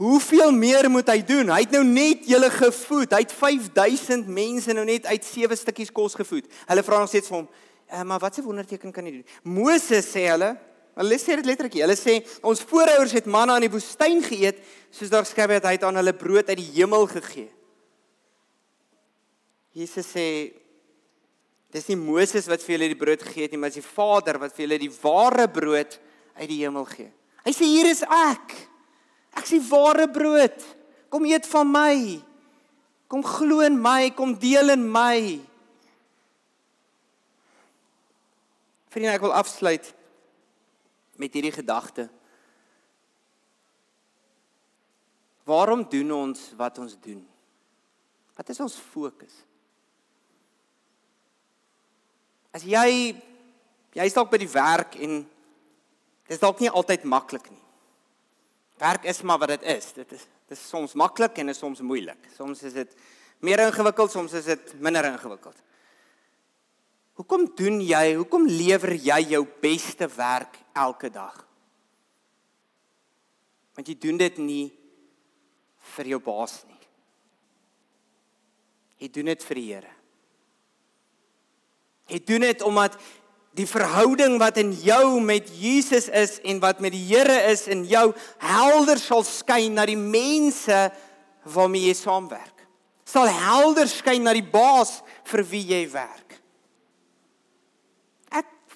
Hoeveel 0.00 0.52
meer 0.56 0.88
moet 0.88 1.12
hy 1.12 1.18
doen? 1.28 1.52
Hy 1.52 1.60
het 1.66 1.76
nou 1.76 1.82
net 1.84 2.24
julle 2.28 2.48
gevoed. 2.52 3.12
Hy 3.12 3.20
het 3.26 3.36
5000 3.36 4.30
mense 4.32 4.72
nou 4.72 4.86
net 4.88 5.04
uit 5.10 5.28
sewe 5.28 5.56
stukkies 5.60 5.92
kos 5.92 6.16
gevoed. 6.16 6.48
Hulle 6.70 6.84
vra 6.86 7.02
nog 7.02 7.12
steeds 7.12 7.28
vir 7.28 7.36
hom, 7.36 7.48
"Eh, 7.84 8.02
maar 8.02 8.18
wat 8.18 8.34
se 8.34 8.42
wonderteken 8.42 8.92
kan 8.92 9.04
hy 9.04 9.10
doen?" 9.10 9.26
Moses 9.42 10.08
sê 10.08 10.24
hulle, 10.32 10.56
Hulle 10.98 11.18
sê 11.20 11.36
dit 11.38 11.46
letterlik. 11.46 11.78
Hulle 11.84 11.96
sê 11.98 12.18
ons 12.46 12.62
voorouers 12.70 13.14
het 13.14 13.28
manna 13.30 13.56
in 13.60 13.66
die 13.68 13.72
woestyn 13.72 14.22
geëet, 14.24 14.58
soos 14.94 15.12
daar 15.12 15.28
skryf 15.28 15.58
dat 15.58 15.68
hy 15.70 15.76
het 15.76 15.86
aan 15.86 16.00
hulle 16.00 16.14
brood 16.16 16.50
uit 16.50 16.58
die 16.58 16.72
hemel 16.74 17.06
gegee. 17.10 17.48
Jesus 19.76 20.08
sê 20.10 20.26
dis 21.70 21.86
nie 21.92 21.98
Moses 22.00 22.48
wat 22.50 22.64
vir 22.64 22.74
julle 22.74 22.90
die 22.90 22.98
brood 22.98 23.22
gegee 23.22 23.46
het 23.46 23.54
nie, 23.54 23.60
maar 23.62 23.70
dis 23.70 23.78
die 23.78 23.86
Vader 23.86 24.40
wat 24.42 24.56
vir 24.56 24.66
julle 24.66 24.80
die 24.82 24.94
ware 24.98 25.46
brood 25.52 25.94
uit 26.40 26.48
die 26.50 26.58
hemel 26.64 26.88
gee. 26.90 27.12
Hy 27.46 27.54
sê 27.54 27.68
hier 27.68 27.86
is 27.88 28.02
ek. 28.02 28.56
Ek 29.38 29.46
is 29.46 29.54
die 29.54 29.62
ware 29.70 30.08
brood. 30.10 30.58
Kom 31.12 31.28
eet 31.30 31.46
van 31.48 31.70
my. 31.70 31.94
Kom 33.10 33.22
glo 33.26 33.62
in 33.66 33.78
my, 33.80 34.10
kom 34.14 34.34
deel 34.38 34.74
in 34.74 34.82
my. 34.90 35.38
Vriende, 38.90 39.14
ek 39.14 39.22
wil 39.22 39.34
afsluit 39.38 39.86
met 41.20 41.36
hierdie 41.36 41.52
gedagte. 41.52 42.08
Waarom 45.48 45.84
doen 45.90 46.12
ons 46.16 46.50
wat 46.56 46.78
ons 46.80 46.96
doen? 47.02 47.20
Wat 48.38 48.48
is 48.52 48.60
ons 48.62 48.76
fokus? 48.92 49.34
As 52.56 52.64
jy 52.66 53.14
jy's 53.94 54.14
dalk 54.14 54.30
by 54.32 54.40
die 54.40 54.50
werk 54.50 54.96
en 55.02 55.22
dit 55.22 56.34
is 56.34 56.42
dalk 56.42 56.62
nie 56.62 56.70
altyd 56.70 57.04
maklik 57.10 57.50
nie. 57.50 57.64
Werk 58.80 59.04
is 59.10 59.20
maar 59.26 59.42
wat 59.42 59.52
dit 59.58 59.66
is. 59.76 59.90
Dit 59.98 60.14
is 60.16 60.24
dit 60.50 60.58
is 60.58 60.62
soms 60.66 60.96
maklik 60.98 61.36
en 61.38 61.52
is 61.52 61.60
soms 61.62 61.82
moeilik. 61.86 62.30
Soms 62.34 62.62
is 62.66 62.74
dit 62.74 62.94
meer 63.46 63.60
ingewikkeld, 63.68 64.10
soms 64.10 64.32
is 64.34 64.48
dit 64.50 64.72
minder 64.82 65.06
ingewikkeld. 65.12 65.58
Hoekom 67.20 67.44
doen 67.54 67.78
jy? 67.84 68.16
Hoekom 68.16 68.48
lewer 68.48 68.96
jy 68.96 69.20
jou 69.34 69.44
beste 69.62 70.08
werk 70.16 70.56
elke 70.72 71.10
dag? 71.10 71.36
Want 73.76 73.88
jy 73.88 73.96
doen 73.98 74.18
dit 74.20 74.38
nie 74.42 74.66
vir 75.94 76.12
jou 76.12 76.20
baas 76.22 76.60
nie. 76.68 76.76
Jy 79.00 79.08
doen 79.14 79.30
dit 79.32 79.46
vir 79.48 79.60
die 79.60 79.68
Here. 79.70 79.94
Jy 82.10 82.20
doen 82.26 82.44
dit 82.44 82.62
omdat 82.66 82.98
die 83.56 83.66
verhouding 83.66 84.36
wat 84.40 84.58
in 84.60 84.72
jou 84.78 85.20
met 85.24 85.48
Jesus 85.58 86.08
is 86.12 86.38
en 86.46 86.60
wat 86.62 86.82
met 86.84 86.92
die 86.94 87.04
Here 87.08 87.38
is 87.50 87.66
in 87.70 87.86
jou 87.88 88.10
helder 88.42 89.00
sal 89.00 89.24
skyn 89.26 89.78
na 89.78 89.86
die 89.88 89.98
mense 89.98 90.88
waarmee 91.48 91.88
jy 91.88 91.96
saamwerk. 91.96 92.66
Sal 93.08 93.30
helder 93.32 93.88
skyn 93.90 94.26
na 94.26 94.34
die 94.36 94.46
baas 94.46 95.00
vir 95.30 95.46
wie 95.50 95.64
jy 95.72 95.84
werk 95.94 96.30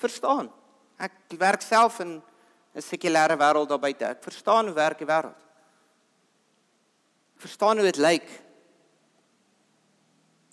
verstaan. 0.05 0.51
Ek 0.99 1.13
werk 1.39 1.63
self 1.63 2.01
in 2.01 2.23
'n 2.75 2.83
sekulêre 2.83 3.37
wêreld 3.39 3.69
daar 3.69 3.79
buite. 3.79 4.05
Ek 4.05 4.23
verstaan 4.23 4.67
hoe 4.67 4.75
werk 4.75 4.99
die 4.99 5.07
wêreld. 5.07 5.41
Ek 7.37 7.41
verstaan 7.41 7.79
hoe 7.79 7.87
dit 7.87 7.97
lyk. 7.97 8.29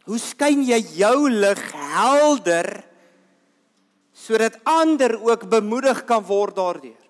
Hoe 0.05 0.17
skyn 0.17 0.63
jy 0.63 0.79
jou 0.97 1.29
lig 1.29 1.61
helder 1.71 2.83
sodat 4.11 4.59
ander 4.63 5.17
ook 5.21 5.49
bemoedig 5.49 6.05
kan 6.05 6.23
word 6.23 6.55
daardeur? 6.55 7.01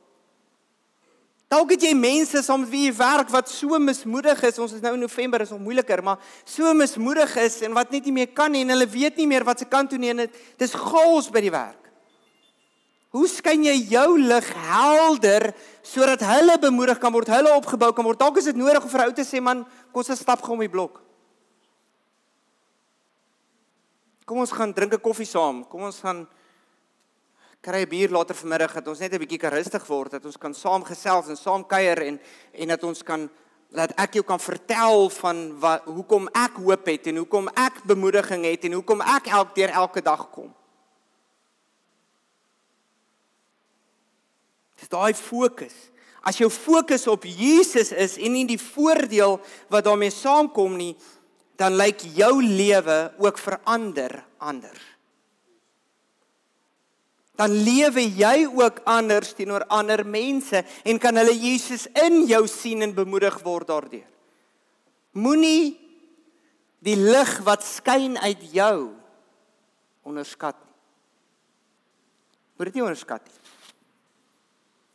Dalk 1.52 1.74
het 1.74 1.84
jy 1.84 1.92
mense 1.98 2.40
saam 2.46 2.64
wie 2.72 2.86
jy 2.86 2.94
werk 2.96 3.32
wat 3.34 3.50
so 3.52 3.76
mismoedig 3.80 4.40
is. 4.48 4.60
Ons 4.60 4.78
is 4.78 4.84
nou 4.84 4.94
in 4.96 5.04
November, 5.04 5.42
is 5.44 5.52
nog 5.52 5.60
moeiliker, 5.60 6.00
maar 6.04 6.22
so 6.48 6.72
mismoedig 6.74 7.36
is 7.44 7.60
en 7.68 7.76
wat 7.76 7.92
net 7.92 8.08
nie 8.08 8.16
meer 8.22 8.32
kan 8.32 8.52
nie 8.52 8.62
en 8.64 8.72
hulle 8.72 8.88
weet 8.88 9.20
nie 9.20 9.28
meer 9.28 9.44
wat 9.44 9.60
se 9.60 9.68
kant 9.68 9.92
toe 9.92 10.00
nie 10.00 10.14
en 10.14 10.24
dit 10.24 10.64
is 10.64 10.72
chaos 10.72 11.28
by 11.32 11.44
die 11.44 11.52
werk. 11.52 11.81
Hoe 13.12 13.28
skyn 13.28 13.66
jy 13.68 13.76
jou 13.92 14.16
lig 14.20 14.48
helder 14.56 15.50
sodat 15.84 16.22
hulle 16.24 16.56
bemoedig 16.64 17.00
kan 17.02 17.12
word, 17.12 17.28
hulle 17.28 17.52
opgebou 17.58 17.92
kan 17.96 18.08
word? 18.08 18.20
Dalk 18.20 18.38
is 18.40 18.48
dit 18.48 18.56
nodig 18.56 18.86
vir 18.88 19.02
'n 19.02 19.08
ou 19.10 19.14
te 19.14 19.26
sê 19.28 19.42
man, 19.42 19.66
kom 19.92 20.04
ons 20.04 20.20
stap 20.20 20.42
gou 20.42 20.54
om 20.54 20.60
die 20.60 20.72
blok. 20.72 21.02
Kom 24.26 24.38
ons 24.40 24.52
gaan 24.52 24.74
drink 24.74 24.94
'n 24.94 25.02
koffie 25.02 25.28
saam. 25.28 25.68
Kom 25.68 25.82
ons 25.82 26.00
gaan 26.00 26.26
kry 27.62 27.84
'n 27.84 27.90
bier 27.90 28.10
later 28.10 28.36
vanmiddag 28.36 28.74
dat 28.74 28.88
ons 28.88 29.00
net 29.00 29.14
'n 29.14 29.20
bietjie 29.20 29.40
kan 29.40 29.52
rustig 29.52 29.86
word, 29.88 30.12
dat 30.12 30.26
ons 30.26 30.38
kan 30.38 30.54
saam 30.54 30.84
gesels 30.84 31.28
en 31.28 31.36
saam 31.36 31.68
kuier 31.68 32.02
en 32.02 32.20
en 32.54 32.68
dat 32.68 32.84
ons 32.84 33.04
kan 33.04 33.30
dat 33.72 33.92
ek 33.98 34.14
jou 34.14 34.24
kan 34.24 34.40
vertel 34.40 35.10
van 35.10 35.60
wat 35.60 35.84
hoekom 35.84 36.28
ek 36.28 36.56
hoop 36.60 36.86
het 36.86 37.08
en 37.08 37.18
hoekom 37.18 37.48
ek 37.56 37.84
bemoediging 37.84 38.46
het 38.46 38.64
en 38.64 38.74
hoekom 38.74 39.02
ek 39.02 39.28
elke 39.28 39.54
deur 39.54 39.70
elke 39.70 40.02
dag 40.02 40.30
kom. 40.32 40.54
Daai 44.92 45.14
fokus. 45.18 45.74
As 46.22 46.38
jou 46.38 46.52
fokus 46.54 47.08
op 47.10 47.26
Jesus 47.26 47.90
is 47.92 48.20
en 48.22 48.36
nie 48.36 48.46
die 48.46 48.62
voordeel 48.62 49.40
wat 49.74 49.88
daarmee 49.88 50.14
saamkom 50.14 50.78
nie, 50.78 50.94
dan 51.58 51.80
lyk 51.80 52.04
jou 52.18 52.36
lewe 52.44 53.00
ook 53.22 53.42
verander 53.42 54.20
anders 54.38 54.92
dan 57.42 57.54
lewe 57.66 58.04
jy 58.06 58.46
ook 58.46 58.84
anders 58.90 59.34
teenoor 59.34 59.66
ander 59.74 60.04
mense 60.06 60.62
en 60.86 61.00
kan 61.02 61.18
hulle 61.18 61.34
Jesus 61.34 61.88
in 62.04 62.26
jou 62.30 62.44
sien 62.50 62.86
en 62.86 62.94
bemoedig 62.94 63.40
word 63.42 63.72
daardeur. 63.72 64.08
Moenie 65.18 65.74
die 66.86 66.98
lig 67.00 67.32
wat 67.46 67.66
skyn 67.66 68.20
uit 68.22 68.44
jou 68.54 68.92
onderskat 70.06 70.58
nie. 70.60 70.78
Moet 72.58 72.70
dit 72.70 72.78
nie 72.78 72.86
onderskat 72.86 73.26
nie. 73.26 73.41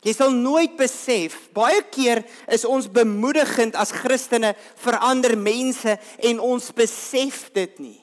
Jy 0.07 0.12
sal 0.14 0.31
nooit 0.31 0.77
besef, 0.79 1.49
baie 1.57 1.81
keer 1.90 2.21
is 2.55 2.62
ons 2.69 2.87
bemoedigend 2.87 3.75
as 3.75 3.90
Christene 3.90 4.53
vir 4.85 4.99
ander 5.03 5.35
mense 5.35 5.97
en 6.31 6.42
ons 6.47 6.69
besef 6.77 7.49
dit 7.57 7.81
nie. 7.83 7.99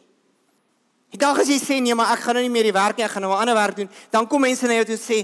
Die 1.13 1.21
dag 1.21 1.37
as 1.39 1.47
jy 1.47 1.59
sê 1.61 1.77
nee, 1.79 1.95
maar 1.95 2.11
ek 2.17 2.25
gaan 2.25 2.35
nou 2.35 2.43
nie 2.43 2.51
meer 2.51 2.67
die 2.67 2.75
werk 2.75 2.97
nie, 2.97 3.05
ek 3.05 3.13
gaan 3.13 3.23
nou 3.23 3.31
'n 3.31 3.45
ander 3.45 3.55
werk 3.55 3.75
doen, 3.77 3.89
dan 4.11 4.27
kom 4.27 4.41
mense 4.41 4.67
na 4.67 4.73
jou 4.81 4.85
toe 4.85 4.97
en 4.97 4.99
sê, 4.99 5.17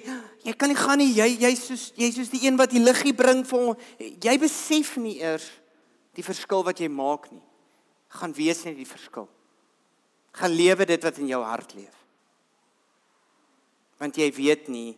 jy 0.45 0.53
kan 0.53 0.69
nie 0.69 0.77
gaan 0.77 0.97
nie, 0.97 1.11
jy 1.11 1.27
jy's 1.41 1.65
soos 1.65 1.91
jy's 1.97 2.15
soos 2.15 2.29
die 2.29 2.45
een 2.45 2.55
wat 2.55 2.69
die 2.71 2.79
liggie 2.79 3.13
bring 3.13 3.43
vir 3.43 3.59
ons. 3.59 3.77
Jy 3.99 4.37
besef 4.39 4.95
nie 4.97 5.19
eers 5.19 5.49
die 6.13 6.23
verskil 6.23 6.63
wat 6.63 6.79
jy 6.79 6.87
maak 6.87 7.31
nie. 7.31 7.43
Gaan 8.07 8.33
wees 8.33 8.63
net 8.63 8.77
die 8.77 8.85
verskil. 8.85 9.27
Gaan 10.31 10.51
lewe 10.51 10.85
dit 10.85 11.03
wat 11.03 11.17
in 11.17 11.27
jou 11.27 11.43
hart 11.43 11.73
leef. 11.75 11.95
Want 13.99 14.15
jy 14.15 14.31
weet 14.31 14.69
nie 14.69 14.97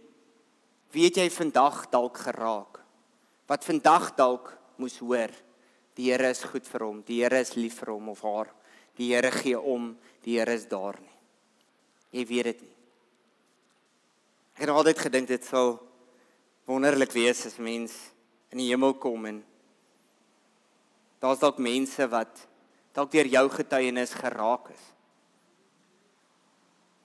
weet 0.93 1.19
jy 1.19 1.27
vandag 1.31 1.85
dalk 1.91 2.17
geraak. 2.17 2.81
Wat 3.47 3.65
vandag 3.67 4.11
dalk 4.15 4.51
moes 4.79 4.97
hoor. 5.03 5.31
Die 5.99 6.11
Here 6.11 6.31
is 6.31 6.43
goed 6.47 6.67
vir 6.67 6.85
hom. 6.85 7.01
Die 7.07 7.21
Here 7.23 7.39
is 7.39 7.55
lief 7.55 7.81
vir 7.81 7.93
hom 7.93 8.11
of 8.13 8.23
haar. 8.23 8.51
Die 8.99 9.11
Here 9.13 9.31
gee 9.31 9.59
om 9.59 9.95
die 10.25 10.37
Here 10.39 10.53
is 10.55 10.67
daar 10.71 10.99
nie. 10.99 11.17
Jy 12.11 12.25
weet 12.27 12.49
dit 12.51 12.61
nie. 12.65 12.75
Ek 14.55 14.67
het 14.67 14.73
altyd 14.75 14.99
gedink 14.99 15.29
dit 15.31 15.45
sal 15.47 15.77
wonderlik 16.69 17.13
wees 17.15 17.45
as 17.47 17.57
mens 17.57 17.95
in 18.51 18.59
die 18.61 18.69
hemel 18.69 18.93
kom 19.01 19.25
en 19.25 19.39
daar's 21.23 21.41
dalk 21.41 21.57
mense 21.63 22.05
wat 22.11 22.43
dalk 22.95 23.11
deur 23.13 23.29
jou 23.31 23.45
getuienis 23.55 24.13
geraak 24.19 24.69
is 24.73 24.83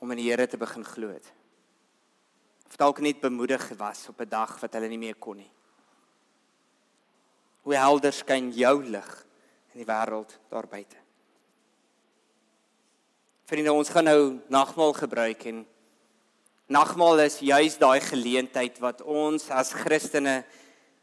om 0.03 0.13
in 0.13 0.21
die 0.21 0.29
Here 0.29 0.47
te 0.47 0.61
begin 0.61 0.85
glo 0.85 1.15
het. 1.15 1.31
Of 2.67 2.77
dalk 2.77 3.01
net 3.01 3.21
bemoedig 3.21 3.69
was 3.79 4.09
op 4.09 4.21
'n 4.21 4.29
dag 4.29 4.61
wat 4.61 4.73
hulle 4.73 4.89
nie 4.89 4.99
meer 4.99 5.15
kon 5.15 5.37
nie. 5.37 5.51
Hoe 7.63 7.75
helder 7.75 8.13
skyn 8.13 8.51
jou 8.51 8.85
lig 8.85 9.27
in 9.75 9.85
die 9.85 9.93
wêreld 9.93 10.39
daar 10.49 10.67
buite. 10.67 10.97
Vriende, 13.45 13.73
ons 13.73 13.89
gaan 13.89 14.05
nou 14.05 14.41
nagmaal 14.49 14.93
gebruik 14.93 15.45
en 15.45 15.67
nagmaal 16.67 17.21
is 17.21 17.39
juis 17.39 17.77
daai 17.79 18.01
geleentheid 18.01 18.79
wat 18.79 19.03
ons 19.03 19.51
as 19.51 19.73
Christene 19.73 20.45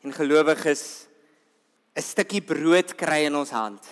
en 0.04 0.14
gelowiges 0.14 1.08
'n 1.96 2.02
stukkie 2.02 2.42
brood 2.42 2.96
kry 2.96 3.26
in 3.26 3.36
ons 3.36 3.52
hand 3.54 3.86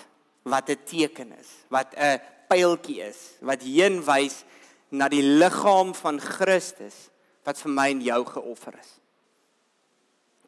wat 0.44 0.70
'n 0.70 0.84
teken 0.86 1.32
is, 1.38 1.50
wat 1.70 1.94
'n 1.96 2.20
pyltjie 2.50 3.02
is, 3.02 3.38
wat 3.42 3.62
heen 3.62 4.02
wys 4.04 4.44
na 4.90 5.08
die 5.08 5.22
liggaam 5.22 5.94
van 5.94 6.20
Christus 6.20 7.11
wat 7.48 7.60
vir 7.62 7.74
my 7.74 7.88
en 7.94 8.02
jou 8.06 8.20
geoffer 8.30 8.76
is. 8.80 8.92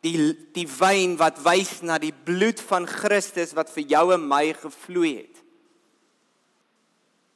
Die 0.03 0.17
die 0.55 0.67
wyn 0.67 1.15
wat 1.19 1.39
wys 1.45 1.77
na 1.85 1.97
die 2.01 2.13
bloed 2.13 2.59
van 2.67 2.85
Christus 2.89 3.55
wat 3.55 3.71
vir 3.71 3.87
jou 3.95 4.05
en 4.15 4.27
my 4.27 4.45
gevloei 4.57 5.15
het 5.21 5.39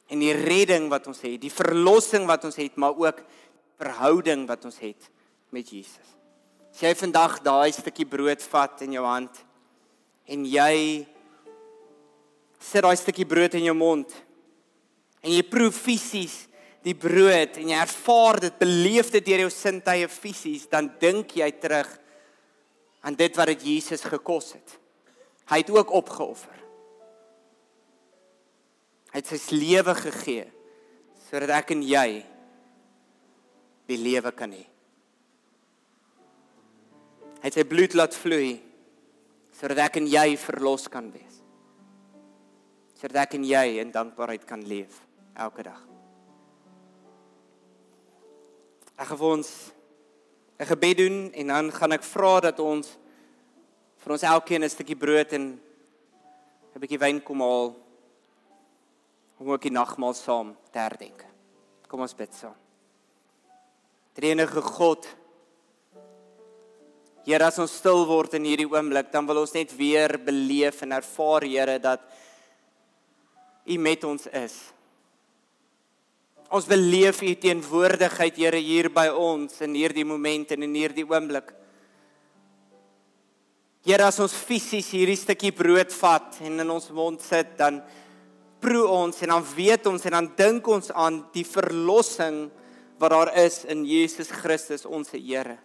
en 0.08 0.22
die 0.24 0.32
redding 0.32 0.86
wat 0.88 1.04
ons 1.10 1.20
het, 1.20 1.36
die 1.40 1.52
verlossing 1.52 2.24
wat 2.28 2.46
ons 2.48 2.56
het, 2.56 2.78
maar 2.80 2.96
ook 2.96 3.20
verhouding 3.76 4.46
wat 4.48 4.64
ons 4.64 4.78
het 4.80 5.10
met 5.52 5.68
Jesus. 5.68 6.14
As 6.72 6.80
jy 6.80 6.94
vandag 6.96 7.40
daai 7.44 7.72
stukkie 7.76 8.08
brood 8.08 8.42
vat 8.52 8.84
in 8.86 8.96
jou 8.96 9.04
hand 9.04 9.42
en 10.28 10.44
jy 10.48 11.04
sit 12.58 12.84
daai 12.84 12.96
stukkie 12.98 13.28
brood 13.28 13.54
in 13.58 13.68
jou 13.68 13.76
mond 13.76 14.12
en 15.22 15.32
jy 15.32 15.44
proe 15.46 15.70
fisies 15.74 16.46
die 16.86 16.94
brood 16.94 17.58
en 17.58 17.72
jy 17.72 17.78
ervaar 17.78 18.40
dit, 18.44 18.58
beleef 18.60 19.10
dit 19.14 19.24
deur 19.26 19.44
jou 19.46 19.50
sintuie 19.52 20.06
fisies, 20.10 20.68
dan 20.70 20.92
dink 21.00 21.34
jy 21.38 21.48
terug 21.60 21.90
aan 23.06 23.16
dit 23.18 23.36
wat 23.38 23.50
dit 23.52 23.66
Jesus 23.72 24.04
gekos 24.06 24.54
het. 24.56 24.78
Hy 25.48 25.62
het 25.62 25.72
ook 25.72 25.92
opgeoffer. 25.96 26.56
Hy 29.08 29.20
het 29.20 29.30
sy 29.30 29.56
lewe 29.56 29.94
gegee 29.98 30.46
sodat 31.28 31.58
ek 31.58 31.74
en 31.74 31.82
jy 31.84 32.22
die 33.88 33.98
lewe 34.00 34.32
kan 34.36 34.52
hê. 34.52 34.64
Hy 37.38 37.44
het 37.44 37.58
sy 37.58 37.66
bloed 37.68 37.96
laat 37.96 38.16
vloei 38.16 38.56
sodat 39.58 39.88
ek 39.88 40.00
en 40.00 40.08
jy 40.08 40.38
verlos 40.40 40.86
kan 40.92 41.10
wees. 41.12 41.42
Sodat 42.96 43.26
ek 43.26 43.38
en 43.40 43.46
jy 43.48 43.66
in 43.82 43.92
dankbaarheid 43.94 44.48
kan 44.48 44.64
leef 44.68 45.02
elke 45.36 45.66
dag. 45.66 45.97
Ek 48.98 49.06
gaan 49.06 49.18
vir 49.18 49.30
ons 49.30 49.50
'n 50.58 50.66
gebed 50.66 50.96
doen 50.98 51.32
en 51.32 51.46
dan 51.46 51.70
gaan 51.70 51.92
ek 51.92 52.02
vra 52.02 52.40
dat 52.40 52.58
ons 52.58 52.98
vir 53.96 54.12
ons 54.12 54.22
elkeen 54.22 54.64
'n 54.64 54.68
stukkie 54.68 54.98
brood 54.98 55.32
en 55.32 55.60
'n 56.74 56.80
bietjie 56.80 56.98
wyn 56.98 57.22
kom 57.22 57.40
haal 57.40 57.76
om 59.38 59.50
ook 59.50 59.62
die 59.62 59.70
nagmaal 59.70 60.14
saam 60.14 60.56
te 60.72 60.78
herdenk. 60.78 61.24
Kom 61.86 62.00
ons 62.00 62.14
bid 62.14 62.34
saam. 62.34 62.56
Drenige 64.14 64.60
God. 64.60 65.06
Here, 67.24 67.44
as 67.44 67.58
ons 67.58 67.76
stil 67.76 68.06
word 68.06 68.34
in 68.34 68.44
hierdie 68.44 68.66
oomblik, 68.66 69.12
dan 69.12 69.26
wil 69.26 69.38
ons 69.38 69.52
net 69.52 69.76
weer 69.76 70.18
beleef 70.18 70.82
en 70.82 70.92
ervaar, 70.92 71.42
Here, 71.42 71.78
dat 71.78 72.00
U 73.66 73.78
met 73.78 74.04
ons 74.04 74.26
is. 74.26 74.72
Ons 76.48 76.64
beleef 76.64 77.20
U 77.20 77.34
teenwoordigheid, 77.36 78.36
Here, 78.40 78.60
hier 78.62 78.88
by 78.88 79.08
ons 79.12 79.60
in 79.64 79.74
hierdie 79.76 80.06
oomblik 80.08 80.54
en 80.56 80.64
in 80.64 80.76
hierdie 80.78 81.04
oomblik. 81.04 81.52
Here, 83.84 84.08
as 84.08 84.18
ons 84.20 84.32
fisies 84.32 84.88
hierdie 84.96 85.16
stukkie 85.16 85.52
brood 85.52 85.92
vat 86.00 86.40
en 86.44 86.64
in 86.64 86.72
ons 86.72 86.88
mond 86.96 87.20
sit, 87.24 87.52
dan 87.60 87.82
proe 88.64 88.88
ons 88.88 89.22
en 89.22 89.36
dan 89.36 89.44
weet 89.54 89.86
ons 89.86 90.08
en 90.08 90.16
dan 90.18 90.32
dink 90.40 90.66
ons 90.72 90.90
aan 90.96 91.22
die 91.36 91.46
verlossing 91.46 92.46
wat 92.98 93.12
daar 93.14 93.30
is 93.44 93.62
in 93.68 93.84
Jesus 93.86 94.32
Christus 94.34 94.88
ons 94.88 95.12
Here. 95.12 95.58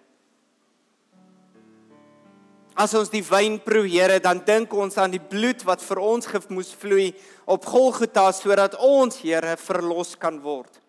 As 2.74 2.94
ons 2.98 3.12
die 3.14 3.22
wyn 3.22 3.60
proe, 3.62 3.86
Here, 3.86 4.18
dan 4.20 4.42
dink 4.46 4.74
ons 4.74 4.98
aan 4.98 5.14
die 5.14 5.22
bloed 5.22 5.62
wat 5.68 5.82
vir 5.86 6.00
ons 6.02 6.26
gemoes 6.26 6.72
vloei 6.74 7.12
op 7.46 7.68
Golgotha 7.70 8.32
sodat 8.34 8.74
ons, 8.82 9.20
Here, 9.22 9.54
verlos 9.62 10.16
kan 10.18 10.40
word. 10.42 10.82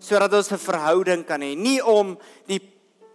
Sodat 0.00 0.32
ons 0.32 0.52
'n 0.52 0.56
verhouding 0.56 1.26
kan 1.26 1.40
hê, 1.40 1.54
nie 1.54 1.80
om 1.82 2.16
die 2.46 2.60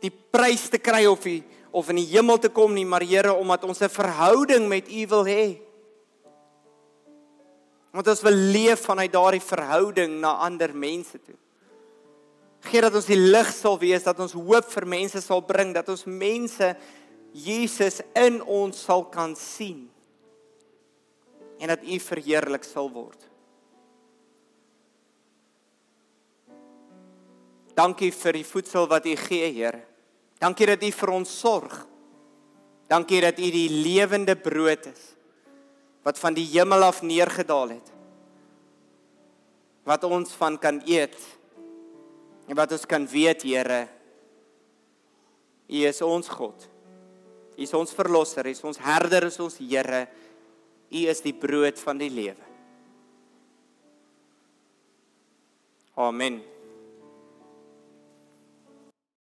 die 0.01 0.11
prys 0.11 0.69
te 0.69 0.77
kry 0.77 1.05
of 1.09 1.23
die, 1.23 1.43
of 1.73 1.89
in 1.89 1.95
die 1.95 2.11
hemel 2.13 2.37
te 2.37 2.49
kom 2.49 2.73
nie, 2.75 2.85
maar 2.85 3.01
Here, 3.01 3.33
omdat 3.33 3.63
ons 3.63 3.81
'n 3.81 3.89
verhouding 3.89 4.67
met 4.67 4.87
U 4.87 5.07
wil 5.07 5.25
hê. 5.25 5.57
Want 7.91 8.07
ons 8.07 8.21
wil 8.21 8.33
leef 8.33 8.85
vanuit 8.85 9.11
daardie 9.11 9.41
verhouding 9.41 10.19
na 10.19 10.37
ander 10.45 10.75
mense 10.75 11.17
toe. 11.25 11.35
Gee 12.61 12.81
dat 12.81 12.95
ons 12.95 13.05
die 13.05 13.17
lig 13.17 13.51
sal 13.53 13.79
wees, 13.79 14.03
dat 14.03 14.19
ons 14.19 14.33
hoop 14.33 14.65
vir 14.71 14.85
mense 14.85 15.21
sal 15.21 15.41
bring, 15.41 15.73
dat 15.73 15.89
ons 15.89 16.05
mense 16.05 16.75
Jesus 17.35 17.99
in 18.15 18.39
ons 18.41 18.79
sal 18.87 19.03
kan 19.11 19.35
sien. 19.35 19.89
En 21.59 21.71
dat 21.71 21.83
U 21.83 21.97
verheerlik 21.99 22.63
sal 22.63 22.87
word. 22.91 23.19
Dankie 27.75 28.13
vir 28.15 28.39
die 28.39 28.47
voedsel 28.47 28.87
wat 28.87 29.07
U 29.07 29.15
gee, 29.19 29.51
Here. 29.51 29.83
Dankie 30.39 30.69
dat 30.71 30.83
U 30.83 30.91
vir 30.95 31.11
ons 31.11 31.33
sorg. 31.41 31.75
Dankie 32.87 33.19
dat 33.25 33.39
U 33.41 33.49
die 33.51 33.67
lewende 33.83 34.37
brood 34.39 34.87
is 34.91 35.11
wat 36.05 36.19
van 36.21 36.35
die 36.37 36.45
hemel 36.45 36.85
af 36.85 36.99
neergedaal 37.01 37.71
het. 37.73 37.87
Wat 39.89 40.03
ons 40.05 40.35
van 40.37 40.53
kan 40.61 40.77
eet. 40.85 41.17
En 42.45 42.53
wat 42.59 42.75
ons 42.77 42.85
kan 42.85 43.07
weet, 43.09 43.41
Here, 43.41 43.87
U 45.65 45.81
is 45.89 46.01
ons 46.05 46.29
God. 46.29 46.67
U 47.55 47.63
is 47.63 47.73
ons 47.77 47.93
verlosser, 47.95 48.47
U 48.47 48.51
is 48.51 48.63
ons 48.67 48.79
herder, 48.83 49.29
is 49.29 49.39
ons 49.39 49.55
Here. 49.59 50.05
U 50.91 51.05
is 51.11 51.21
die 51.23 51.33
brood 51.33 51.79
van 51.81 51.99
die 51.99 52.11
lewe. 52.11 52.51
Amen. 55.95 56.41